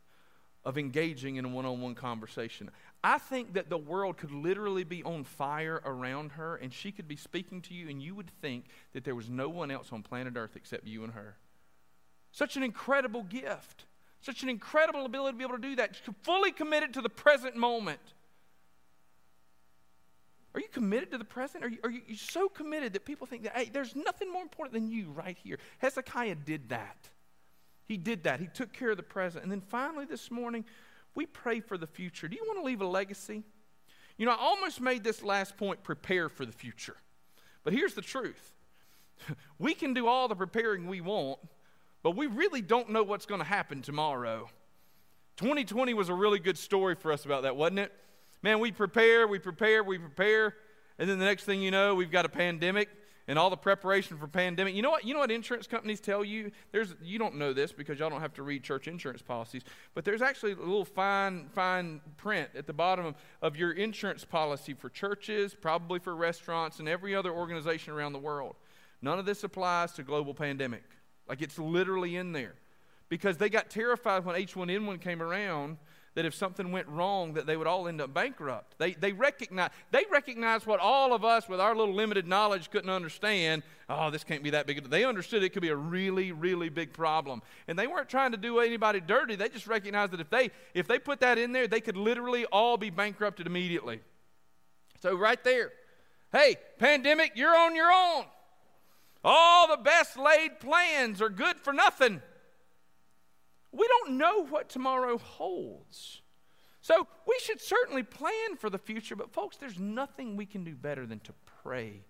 [0.65, 2.73] of engaging in a one on one conversation.
[3.03, 7.07] I think that the world could literally be on fire around her, and she could
[7.07, 10.03] be speaking to you, and you would think that there was no one else on
[10.03, 11.37] planet Earth except you and her.
[12.33, 13.85] Such an incredible gift,
[14.21, 17.57] such an incredible ability to be able to do that, fully committed to the present
[17.57, 18.01] moment.
[20.55, 21.63] Are you committed to the present?
[21.63, 24.73] Are you, are you so committed that people think that, hey, there's nothing more important
[24.73, 25.59] than you right here?
[25.79, 27.11] Hezekiah did that.
[27.87, 28.41] He did that.
[28.41, 29.45] He took care of the present.
[29.45, 30.65] And then finally, this morning,
[31.15, 32.29] we pray for the future.
[32.29, 33.45] Do you want to leave a legacy?
[34.17, 36.97] You know, I almost made this last point prepare for the future.
[37.65, 38.55] But here's the truth
[39.59, 41.39] we can do all the preparing we want,
[42.03, 44.49] but we really don't know what's going to happen tomorrow.
[45.37, 47.93] 2020 was a really good story for us about that, wasn't it?
[48.43, 50.55] Man, we prepare, we prepare, we prepare,
[50.99, 52.89] and then the next thing you know, we've got a pandemic
[53.29, 54.75] and all the preparation for pandemic.
[54.75, 55.05] You know what?
[55.05, 56.51] You know what insurance companies tell you?
[56.73, 59.63] There's you don't know this because y'all don't have to read church insurance policies,
[59.95, 64.25] but there's actually a little fine fine print at the bottom of, of your insurance
[64.25, 68.57] policy for churches, probably for restaurants, and every other organization around the world.
[69.03, 70.83] None of this applies to global pandemic.
[71.29, 72.55] Like it's literally in there.
[73.11, 75.79] Because they got terrified when H1N1 came around
[76.19, 78.77] that if something went wrong that they would all end up bankrupt.
[78.79, 82.91] They, they recognize they recognize what all of us with our little limited knowledge couldn't
[82.91, 83.63] understand.
[83.89, 86.93] Oh this can't be that big they understood it could be a really really big
[86.93, 87.41] problem.
[87.69, 89.37] And they weren't trying to do anybody dirty.
[89.37, 92.47] They just recognized that if they if they put that in there they could literally
[92.47, 94.01] all be bankrupted immediately.
[95.01, 95.71] So right there
[96.33, 98.25] hey pandemic you're on your own.
[99.23, 102.23] All the best laid plans are good for nothing
[103.73, 106.23] we don't know what tomorrow holds.
[106.81, 110.75] So we should certainly plan for the future, but folks, there's nothing we can do
[110.75, 112.05] better than to pray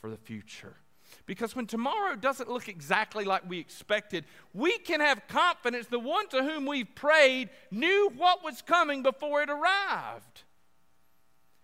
[0.00, 0.76] for the future.
[1.26, 6.28] Because when tomorrow doesn't look exactly like we expected, we can have confidence the one
[6.28, 10.44] to whom we've prayed knew what was coming before it arrived.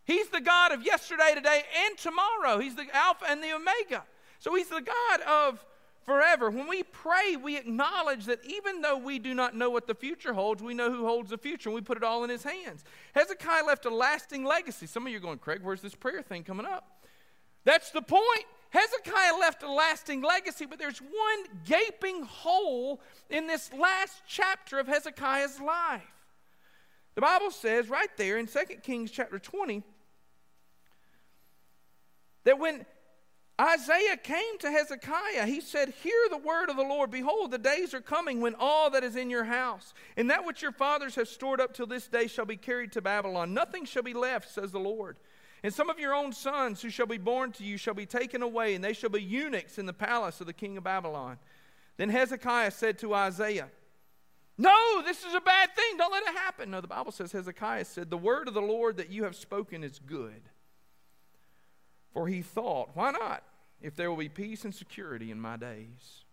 [0.05, 2.59] He's the God of yesterday, today, and tomorrow.
[2.59, 4.05] He's the Alpha and the Omega.
[4.39, 5.65] So he's the God of
[6.05, 6.51] forever.
[6.51, 10.33] When we pray, we acknowledge that even though we do not know what the future
[10.33, 12.85] holds, we know who holds the future, and we put it all in his hands.
[13.15, 14.87] Hezekiah left a lasting legacy.
[14.87, 17.05] Some of you are going, Craig, where's this prayer thing coming up?
[17.65, 18.45] That's the point.
[18.71, 24.87] Hezekiah left a lasting legacy, but there's one gaping hole in this last chapter of
[24.87, 26.03] Hezekiah's life.
[27.17, 29.83] The Bible says right there in 2 Kings chapter 20
[32.45, 32.87] that when
[33.61, 35.45] Isaiah came to Hezekiah.
[35.45, 37.11] He said, Hear the word of the Lord.
[37.11, 40.63] Behold, the days are coming when all that is in your house and that which
[40.63, 43.53] your fathers have stored up till this day shall be carried to Babylon.
[43.53, 45.19] Nothing shall be left, says the Lord.
[45.63, 48.41] And some of your own sons who shall be born to you shall be taken
[48.41, 51.37] away, and they shall be eunuchs in the palace of the king of Babylon.
[51.99, 53.69] Then Hezekiah said to Isaiah,
[54.57, 55.99] No, this is a bad thing.
[55.99, 56.71] Don't let it happen.
[56.71, 59.85] No, the Bible says Hezekiah said, The word of the Lord that you have spoken
[59.85, 60.49] is good.
[62.15, 63.45] For he thought, Why not?
[63.81, 66.25] If there will be peace and security in my days.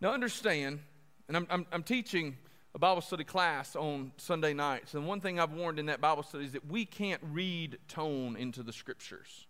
[0.00, 0.80] Now, understand,
[1.28, 2.36] and I'm, I'm, I'm, teaching
[2.74, 6.24] a Bible study class on Sunday nights, and one thing I've warned in that Bible
[6.24, 9.46] study is that we can't read tone into the scriptures.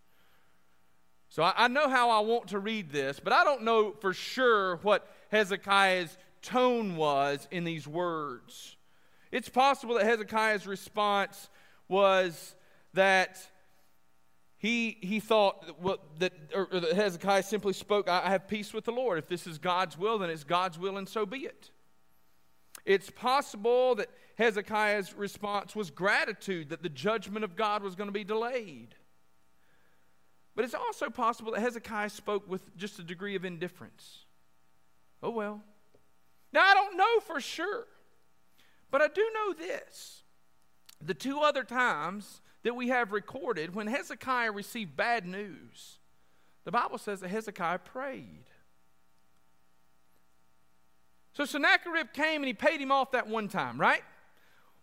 [1.31, 4.13] So I, I know how I want to read this, but I don't know for
[4.13, 8.77] sure what Hezekiah's tone was in these words.
[9.31, 11.49] It's possible that Hezekiah's response
[11.89, 12.55] was
[12.93, 13.39] that
[14.63, 18.85] he, he thought well, that, or, or that Hezekiah simply spoke, I have peace with
[18.85, 19.19] the Lord.
[19.19, 21.73] If this is God's will, then it's God's will, and so be it.
[22.85, 24.09] It's possible that
[24.39, 28.95] Hezekiah's response was gratitude that the judgment of God was going to be delayed.
[30.55, 34.27] But it's also possible that Hezekiah spoke with just a degree of indifference.
[35.25, 35.61] Oh, well.
[36.53, 37.89] Now, I don't know for sure,
[38.93, 40.23] but I do know this.
[41.01, 45.99] The two other times that we have recorded, when Hezekiah received bad news,
[46.65, 48.45] the Bible says that Hezekiah prayed.
[51.33, 54.03] So Sennacherib came and he paid him off that one time, right?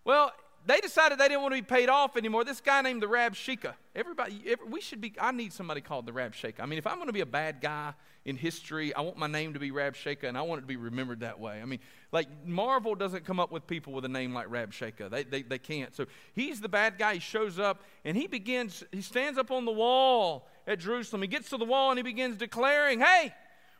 [0.03, 0.33] Well,
[0.65, 2.43] they decided they didn't want to be paid off anymore.
[2.43, 3.73] This guy named the Rabshakeh.
[3.95, 5.13] Everybody, every, we should be.
[5.19, 6.59] I need somebody called the Rabshakeh.
[6.59, 7.93] I mean, if I'm going to be a bad guy
[8.29, 10.75] in history, I want my name to be Rabshakeh, and I want it to be
[10.75, 11.59] remembered that way.
[11.61, 11.79] I mean,
[12.11, 15.09] like Marvel doesn't come up with people with a name like Rabshakeh.
[15.09, 15.95] They, they, they can't.
[15.95, 16.05] So
[16.35, 17.15] he's the bad guy.
[17.15, 18.83] He shows up and he begins.
[18.91, 21.23] He stands up on the wall at Jerusalem.
[21.23, 23.33] He gets to the wall and he begins declaring, "Hey,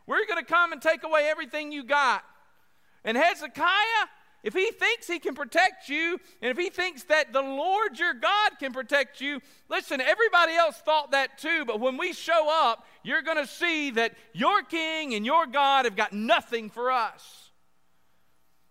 [0.06, 2.24] we're going to come and take away everything you got."
[3.04, 4.08] And Hezekiah
[4.42, 8.14] if he thinks he can protect you, and if he thinks that the Lord your
[8.14, 12.86] God can protect you, listen, everybody else thought that too, but when we show up,
[13.02, 17.50] you're going to see that your king and your God have got nothing for us.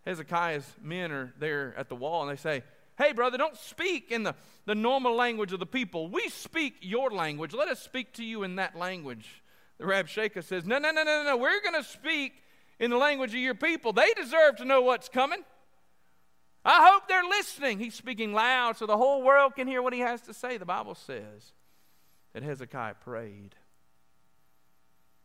[0.05, 2.63] Hezekiah's men are there at the wall and they say,
[2.97, 6.09] Hey, brother, don't speak in the, the normal language of the people.
[6.09, 7.53] We speak your language.
[7.53, 9.41] Let us speak to you in that language.
[9.77, 11.37] The Rabshakeh says, No, no, no, no, no.
[11.37, 12.33] We're going to speak
[12.77, 13.93] in the language of your people.
[13.93, 15.39] They deserve to know what's coming.
[16.65, 17.79] I hope they're listening.
[17.79, 20.57] He's speaking loud so the whole world can hear what he has to say.
[20.57, 21.53] The Bible says
[22.33, 23.55] that Hezekiah prayed.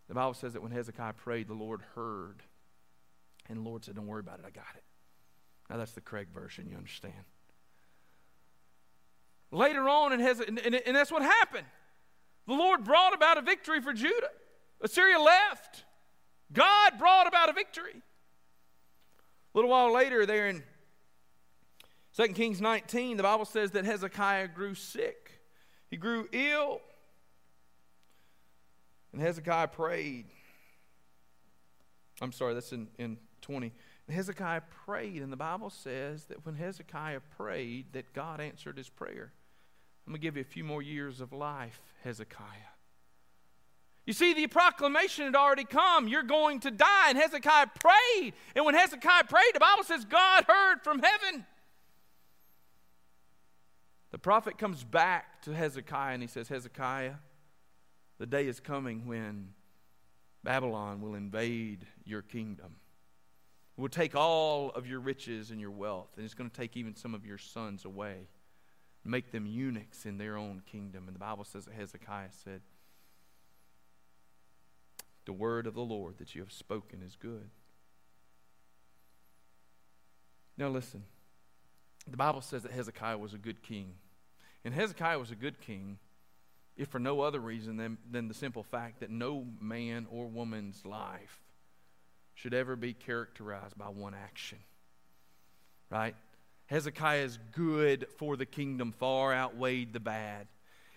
[0.09, 2.43] The Bible says that when Hezekiah prayed, the Lord heard.
[3.49, 4.85] And the Lord said, Don't worry about it, I got it.
[5.69, 7.15] Now that's the Craig version, you understand.
[9.51, 11.67] Later on, in Heze- and, and, and that's what happened.
[12.47, 14.31] The Lord brought about a victory for Judah.
[14.81, 15.85] Assyria left.
[16.53, 17.95] God brought about a victory.
[17.95, 20.63] A little while later, there in
[22.17, 25.41] 2 Kings 19, the Bible says that Hezekiah grew sick.
[25.91, 26.81] He grew ill.
[29.13, 30.27] And Hezekiah prayed.
[32.21, 33.73] I'm sorry, that's in, in 20.
[34.07, 38.89] And Hezekiah prayed, and the Bible says that when Hezekiah prayed, that God answered his
[38.89, 39.33] prayer.
[40.07, 42.75] I'm going to give you a few more years of life, Hezekiah.
[44.07, 46.09] You see, the proclamation had already come.
[46.09, 47.09] You're going to die.
[47.09, 48.35] And Hezekiah prayed.
[48.55, 51.47] And when Hezekiah prayed, the Bible says God heard from heaven.
[54.15, 57.15] The prophet comes back to Hezekiah and he says, Hezekiah,
[58.21, 59.49] the day is coming when
[60.45, 62.77] Babylon will invade your kingdom.
[63.77, 66.77] It will take all of your riches and your wealth, and it's going to take
[66.77, 68.29] even some of your sons away,
[69.05, 71.09] make them eunuchs in their own kingdom.
[71.09, 72.61] And the Bible says that Hezekiah said,
[75.25, 77.51] The word of the Lord that you have spoken is good.
[80.57, 81.03] Now, listen.
[82.09, 83.95] The Bible says that Hezekiah was a good king.
[84.65, 85.99] And Hezekiah was a good king,
[86.77, 90.85] if for no other reason than, than the simple fact that no man or woman's
[90.85, 91.41] life
[92.35, 94.59] should ever be characterized by one action.
[95.91, 96.17] Right?
[96.67, 100.49] Hezekiah's good for the kingdom far outweighed the bad.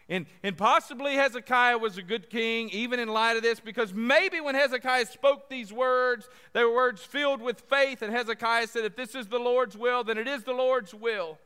[0.09, 4.39] And, and possibly Hezekiah was a good king, even in light of this, because maybe
[4.39, 8.95] when Hezekiah spoke these words, they were words filled with faith, and Hezekiah said, If
[8.95, 11.37] this is the Lord's will, then it is the Lord's will.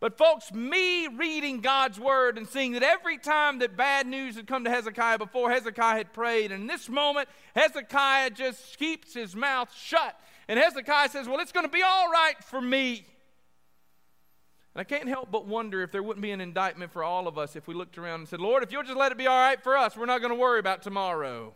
[0.00, 4.46] But, folks, me reading God's word and seeing that every time that bad news had
[4.46, 6.52] come to Hezekiah before, Hezekiah had prayed.
[6.52, 10.14] And in this moment, Hezekiah just keeps his mouth shut.
[10.46, 13.04] And Hezekiah says, Well, it's going to be all right for me.
[14.74, 17.36] And I can't help but wonder if there wouldn't be an indictment for all of
[17.36, 19.36] us if we looked around and said, Lord, if you'll just let it be all
[19.36, 21.54] right for us, we're not going to worry about tomorrow.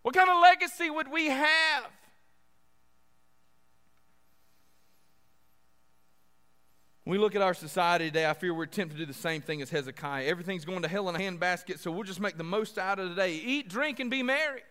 [0.00, 1.84] What kind of legacy would we have?
[7.04, 9.42] When we look at our society today, I fear we're tempted to do the same
[9.42, 10.24] thing as Hezekiah.
[10.24, 13.10] Everything's going to hell in a handbasket, so we'll just make the most out of
[13.10, 13.34] the day.
[13.34, 14.62] Eat, drink, and be merry.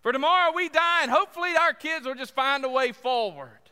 [0.00, 3.70] For tomorrow we die, and hopefully our kids will just find a way forward.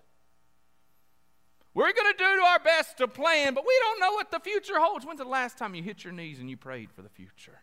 [1.75, 4.79] We're going to do our best to plan, but we don't know what the future
[4.79, 5.05] holds.
[5.05, 7.59] When's the last time you hit your knees and you prayed for the future?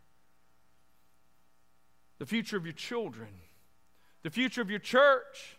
[2.19, 3.29] The future of your children,
[4.21, 5.57] the future of your church,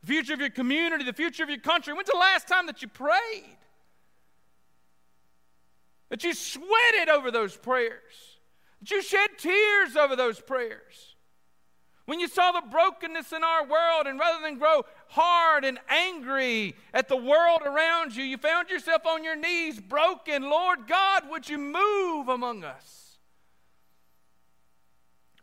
[0.00, 1.92] the future of your community, the future of your country.
[1.92, 3.58] When's the last time that you prayed?
[6.08, 8.38] That you sweated over those prayers,
[8.80, 11.16] that you shed tears over those prayers.
[12.06, 16.76] When you saw the brokenness in our world, and rather than grow hard and angry
[16.94, 20.44] at the world around you, you found yourself on your knees, broken.
[20.44, 23.18] Lord God, would you move among us?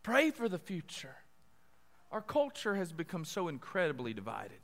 [0.03, 1.15] Pray for the future.
[2.11, 4.59] Our culture has become so incredibly divided.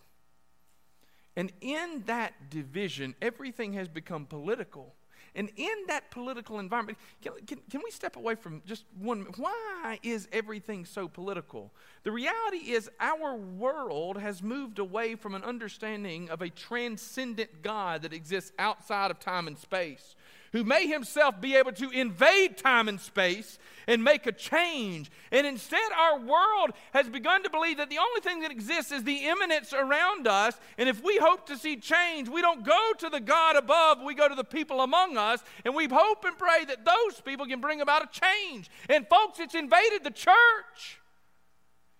[1.35, 4.93] And in that division, everything has become political.
[5.35, 9.27] And in that political environment, can, can, can, we step away from just one?
[9.37, 11.71] Why is everything so political?
[12.03, 18.01] The reality is, our world has moved away from an understanding of a transcendent God
[18.01, 20.15] that exists outside of time and space
[20.51, 25.09] who may himself be able to invade time and space and make a change.
[25.31, 29.03] And instead, our world has begun to believe that the only thing that exists is
[29.03, 30.55] the immanence around us.
[30.77, 34.13] And if we hope to see change, we don't go to the God above, we
[34.13, 35.43] go to the people among us.
[35.65, 38.69] And we hope and pray that those people can bring about a change.
[38.89, 40.99] And folks, it's invaded the church.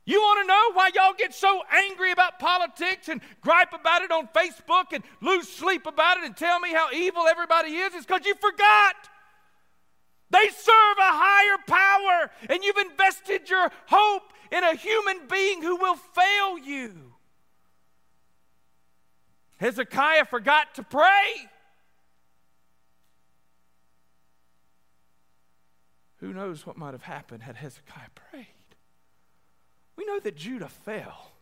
[0.10, 4.12] You want to know why y'all get so angry about politics and gripe about it
[4.12, 7.94] on Facebook and lose sleep about it and tell me how evil everybody is?
[7.94, 8.96] It's because you forgot.
[10.32, 15.76] They serve a higher power, and you've invested your hope in a human being who
[15.76, 17.14] will fail you.
[19.58, 21.52] Hezekiah forgot to pray.
[26.18, 28.59] Who knows what might have happened had Hezekiah prayed?
[30.00, 31.34] We know that Judah fell.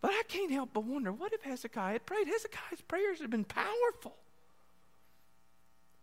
[0.00, 2.28] But I can't help but wonder what if Hezekiah had prayed?
[2.28, 4.14] Hezekiah's prayers had been powerful.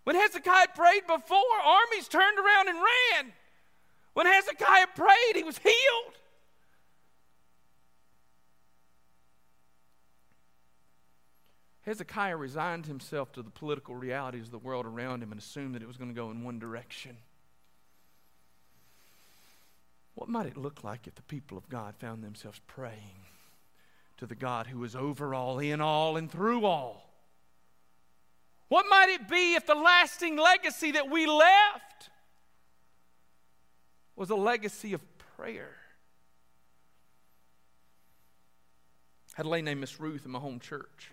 [0.03, 3.31] When Hezekiah prayed before, armies turned around and ran.
[4.13, 6.15] When Hezekiah prayed, he was healed.
[11.83, 15.81] Hezekiah resigned himself to the political realities of the world around him and assumed that
[15.81, 17.15] it was going to go in one direction.
[20.15, 23.27] What might it look like if the people of God found themselves praying
[24.17, 27.13] to the God who is over all, in all, and through all?
[28.69, 32.09] What might it be if the lasting legacy that we left
[34.15, 35.01] was a legacy of
[35.35, 35.75] prayer?
[39.33, 41.11] I had a lady named Miss Ruth in my home church.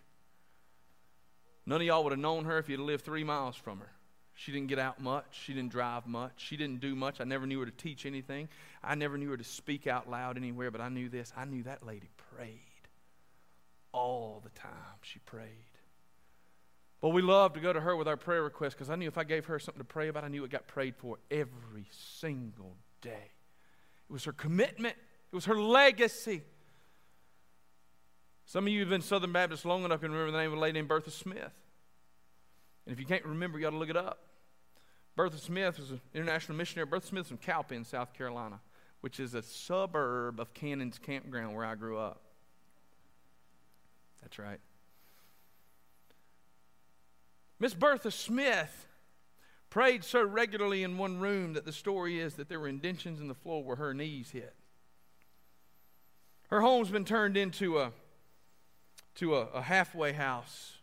[1.66, 3.90] None of y'all would have known her if you'd lived three miles from her.
[4.34, 5.26] She didn't get out much.
[5.30, 6.32] She didn't drive much.
[6.36, 7.20] She didn't do much.
[7.20, 8.48] I never knew her to teach anything.
[8.82, 11.32] I never knew her to speak out loud anywhere, but I knew this.
[11.36, 12.58] I knew that lady prayed
[13.92, 14.98] all the time.
[15.02, 15.48] She prayed.
[17.00, 19.18] But we loved to go to her with our prayer requests because I knew if
[19.18, 22.76] I gave her something to pray about, I knew it got prayed for every single
[23.00, 23.30] day.
[24.08, 24.94] It was her commitment,
[25.30, 26.42] it was her legacy.
[28.46, 30.60] Some of you have been Southern Baptists long enough to remember the name of a
[30.60, 31.52] lady named Bertha Smith.
[32.86, 34.18] And if you can't remember, you got to look it up.
[35.14, 36.86] Bertha Smith was an international missionary.
[36.86, 38.60] Bertha Smith's from Cowpens, South Carolina,
[39.02, 42.22] which is a suburb of Cannons Campground where I grew up.
[44.22, 44.60] That's right.
[47.58, 48.86] Miss Bertha Smith
[49.70, 53.28] prayed so regularly in one room that the story is that there were indentions in
[53.28, 54.54] the floor where her knees hit.
[56.50, 57.92] Her home's been turned into a
[59.14, 60.74] to a, a halfway house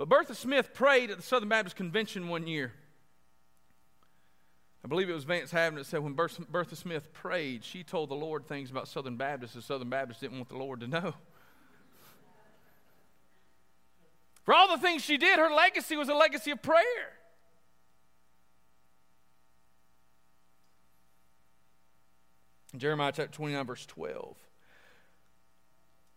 [0.00, 2.72] but Bertha Smith prayed at the Southern Baptist Convention one year.
[4.82, 8.14] I believe it was Vance Havner that said when Bertha Smith prayed, she told the
[8.14, 11.12] Lord things about Southern Baptists that Southern Baptists didn't want the Lord to know.
[14.44, 17.18] For all the things she did, her legacy was a legacy of prayer.
[22.74, 24.34] Jeremiah chapter 29, verse 12.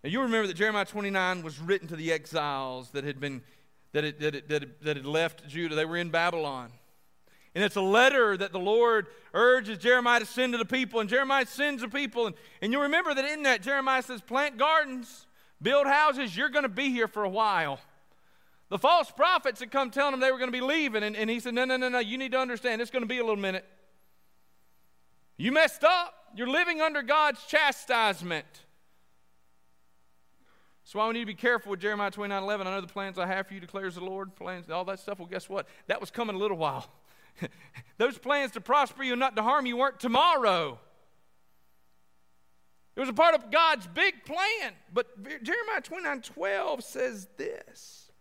[0.05, 3.41] Now you remember that Jeremiah 29 was written to the exiles that had been
[3.93, 5.75] that had, that, had, that, had, that had left Judah.
[5.75, 6.71] They were in Babylon.
[7.55, 10.99] And it's a letter that the Lord urges Jeremiah to send to the people.
[10.99, 12.25] And Jeremiah sends the people.
[12.27, 15.27] And, and you'll remember that in that, Jeremiah says, plant gardens,
[15.61, 16.35] build houses.
[16.35, 17.79] You're going to be here for a while.
[18.69, 21.03] The false prophets had come telling them they were going to be leaving.
[21.03, 21.99] And, and he said, no, no, no, no.
[21.99, 22.81] You need to understand.
[22.81, 23.65] It's going to be a little minute.
[25.37, 26.15] You messed up.
[26.35, 28.47] You're living under God's chastisement.
[30.93, 32.67] That's why we need to be careful with Jeremiah 29 11.
[32.67, 34.35] I know the plans I have for you, declares the Lord.
[34.35, 35.17] Plans, all that stuff.
[35.17, 35.65] Well, guess what?
[35.87, 36.85] That was coming a little while.
[37.97, 40.77] Those plans to prosper you and not to harm you weren't tomorrow.
[42.95, 44.73] It was a part of God's big plan.
[44.93, 48.11] But Jeremiah 29 12 says this.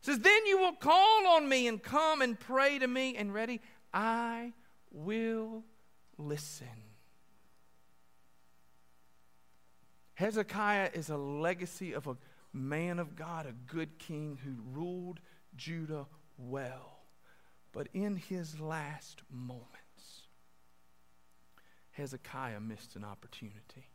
[0.00, 3.34] It says, Then you will call on me and come and pray to me, and
[3.34, 3.60] ready,
[3.92, 4.54] I
[4.90, 5.64] will
[6.16, 6.83] listen.
[10.14, 12.16] Hezekiah is a legacy of a
[12.52, 15.20] man of God, a good king who ruled
[15.56, 16.06] Judah
[16.38, 17.00] well.
[17.72, 19.64] But in his last moments,
[21.92, 23.88] Hezekiah missed an opportunity.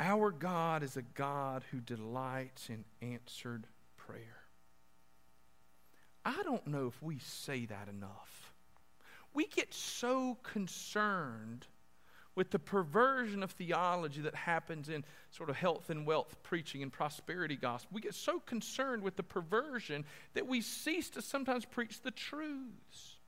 [0.00, 3.66] Our God is a God who delights in answered
[3.96, 4.44] prayer.
[6.24, 8.47] I don't know if we say that enough
[9.38, 11.64] we get so concerned
[12.34, 16.92] with the perversion of theology that happens in sort of health and wealth preaching and
[16.92, 17.90] prosperity gospel.
[17.94, 23.20] We get so concerned with the perversion that we cease to sometimes preach the truths.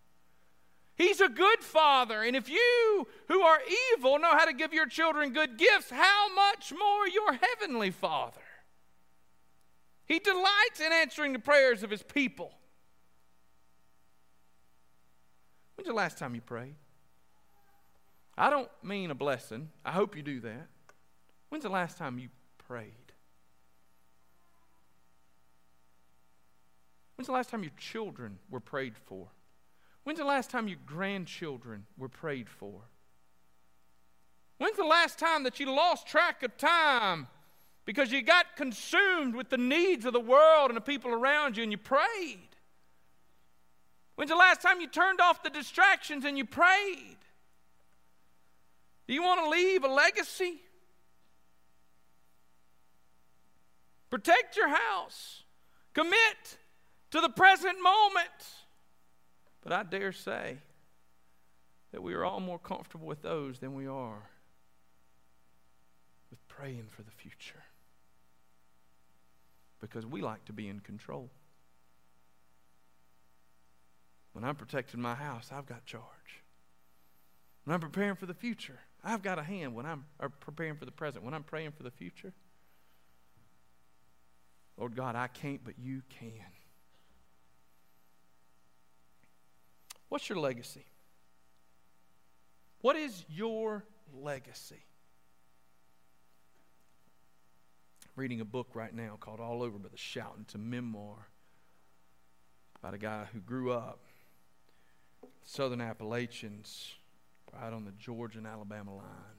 [0.97, 3.61] He's a good father, and if you who are
[3.97, 8.41] evil know how to give your children good gifts, how much more your heavenly Father?
[10.07, 12.51] He delights in answering the prayers of his people.
[15.81, 16.75] When's the last time you prayed?
[18.37, 19.71] I don't mean a blessing.
[19.83, 20.67] I hope you do that.
[21.49, 22.29] When's the last time you
[22.59, 23.15] prayed?
[27.17, 29.29] When's the last time your children were prayed for?
[30.05, 32.83] When's the last time your grandchildren were prayed for?
[34.59, 37.27] When's the last time that you lost track of time
[37.87, 41.63] because you got consumed with the needs of the world and the people around you
[41.63, 42.50] and you prayed?
[44.21, 47.17] When's the last time you turned off the distractions and you prayed?
[49.09, 50.61] Do you want to leave a legacy?
[54.11, 55.45] Protect your house.
[55.95, 56.59] Commit
[57.13, 58.29] to the present moment.
[59.63, 60.59] But I dare say
[61.93, 64.29] that we are all more comfortable with those than we are
[66.31, 67.65] with praying for the future.
[69.81, 71.31] Because we like to be in control.
[74.33, 76.05] When I'm protecting my house, I've got charge.
[77.65, 80.05] When I'm preparing for the future, I've got a hand when I'm
[80.41, 81.25] preparing for the present.
[81.25, 82.33] When I'm praying for the future,
[84.77, 86.31] Lord God, I can't, but you can.
[90.09, 90.87] What's your legacy?
[92.81, 94.83] What is your legacy?
[98.05, 100.43] I'm reading a book right now called All Over but the Shouting.
[100.43, 101.29] It's a memoir
[102.83, 104.01] about a guy who grew up
[105.51, 106.95] southern Appalachians,
[107.53, 109.39] right on the Georgia and Alabama line.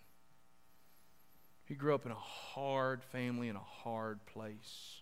[1.63, 5.01] He grew up in a hard family in a hard place.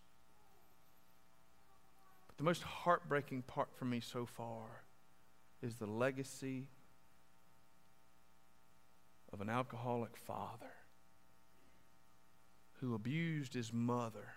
[2.28, 4.68] But the most heartbreaking part for me so far
[5.64, 6.68] is the legacy
[9.34, 10.74] of an alcoholic father
[12.82, 14.36] who abused his mother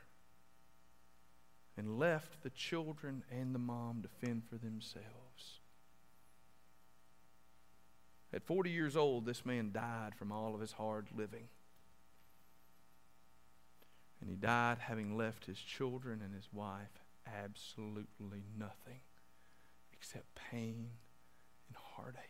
[1.76, 5.31] and left the children and the mom to fend for themselves.
[8.34, 11.48] At 40 years old, this man died from all of his hard living.
[14.20, 19.00] And he died having left his children and his wife absolutely nothing
[19.92, 20.90] except pain
[21.68, 22.20] and heartache.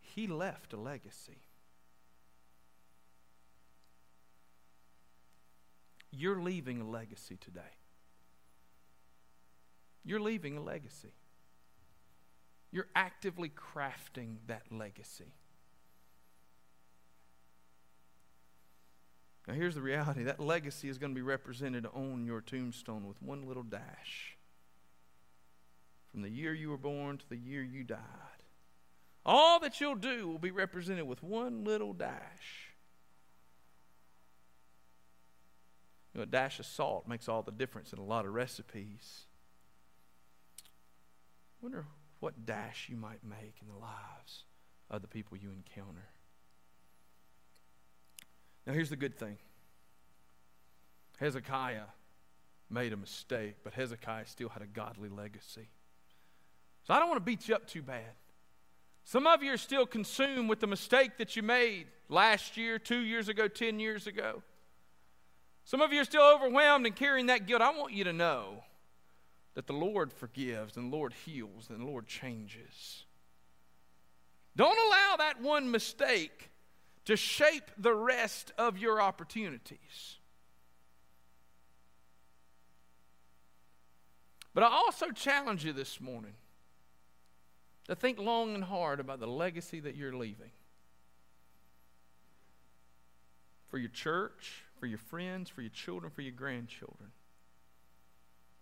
[0.00, 1.42] He left a legacy.
[6.10, 7.60] You're leaving a legacy today.
[10.04, 11.12] You're leaving a legacy.
[12.74, 15.32] You're actively crafting that legacy.
[19.46, 23.22] Now, here's the reality that legacy is going to be represented on your tombstone with
[23.22, 24.36] one little dash.
[26.10, 28.00] From the year you were born to the year you died,
[29.24, 32.72] all that you'll do will be represented with one little dash.
[36.12, 39.26] You know, a dash of salt makes all the difference in a lot of recipes.
[40.60, 41.86] I wonder
[42.24, 44.44] what dash you might make in the lives
[44.90, 46.08] of the people you encounter.
[48.66, 49.36] Now, here's the good thing
[51.18, 51.84] Hezekiah
[52.70, 55.68] made a mistake, but Hezekiah still had a godly legacy.
[56.84, 58.14] So I don't want to beat you up too bad.
[59.04, 63.00] Some of you are still consumed with the mistake that you made last year, two
[63.00, 64.42] years ago, 10 years ago.
[65.66, 67.60] Some of you are still overwhelmed and carrying that guilt.
[67.60, 68.64] I want you to know
[69.54, 73.04] that the Lord forgives and the Lord heals and the Lord changes.
[74.56, 76.50] Don't allow that one mistake
[77.04, 80.18] to shape the rest of your opportunities.
[84.54, 86.34] But I also challenge you this morning
[87.88, 90.52] to think long and hard about the legacy that you're leaving
[93.68, 97.10] for your church, for your friends, for your children, for your grandchildren.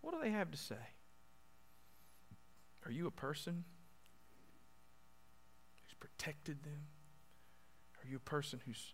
[0.03, 0.75] What do they have to say?
[2.85, 3.65] Are you a person
[5.83, 6.87] who's protected them?
[8.03, 8.93] Are you a person who's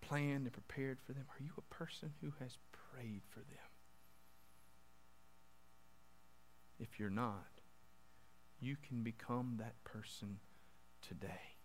[0.00, 1.24] planned and prepared for them?
[1.28, 3.70] Are you a person who has prayed for them?
[6.78, 7.60] If you're not,
[8.60, 10.38] you can become that person
[11.06, 11.56] today.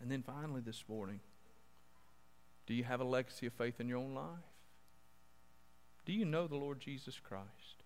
[0.00, 1.20] And then finally, this morning,
[2.68, 4.26] do you have a legacy of faith in your own life?
[6.04, 7.82] Do you know the Lord Jesus Christ?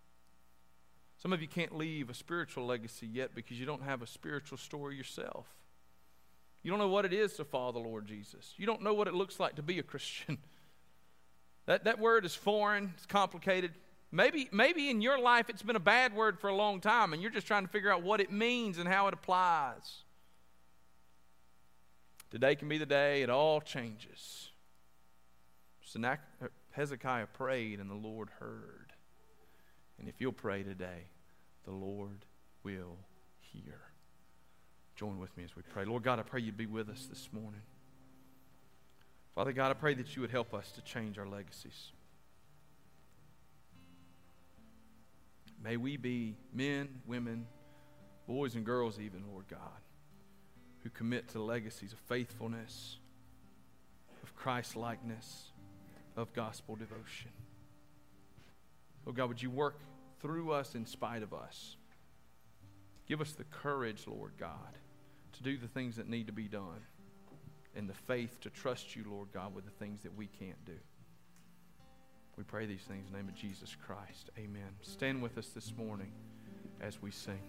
[1.19, 4.59] Some of you can't leave a spiritual legacy yet because you don't have a spiritual
[4.59, 5.47] story yourself.
[6.65, 8.55] You don't know what it is to follow the Lord Jesus.
[8.57, 10.37] You don't know what it looks like to be a Christian.
[11.67, 13.71] That, that word is foreign, it's complicated.
[14.11, 17.23] Maybe, maybe in your life it's been a bad word for a long time and
[17.23, 20.03] you're just trying to figure out what it means and how it applies.
[22.33, 24.51] Today can be the day it all changes.
[26.71, 28.93] Hezekiah prayed and the Lord heard.
[29.99, 31.07] And if you'll pray today,
[31.65, 32.25] the Lord
[32.63, 32.97] will
[33.41, 33.81] hear.
[34.97, 35.85] Join with me as we pray.
[35.85, 37.63] Lord God, I pray you'd be with us this morning.
[39.35, 41.93] Father God, I pray that you would help us to change our legacies.
[45.63, 47.47] May we be men, women,
[48.27, 49.61] boys, and girls, even, Lord God,
[50.83, 52.99] who commit to legacies of faithfulness,
[54.23, 55.52] of Christ likeness,
[56.17, 57.31] of gospel devotion.
[59.07, 59.81] Oh God, would you work
[60.21, 61.77] through us in spite of us?
[63.07, 64.79] Give us the courage, Lord God,
[65.33, 66.81] to do the things that need to be done
[67.75, 70.79] and the faith to trust you, Lord God, with the things that we can't do.
[72.37, 74.31] We pray these things in the name of Jesus Christ.
[74.39, 74.69] Amen.
[74.83, 76.13] Stand with us this morning
[76.81, 77.41] as we sing.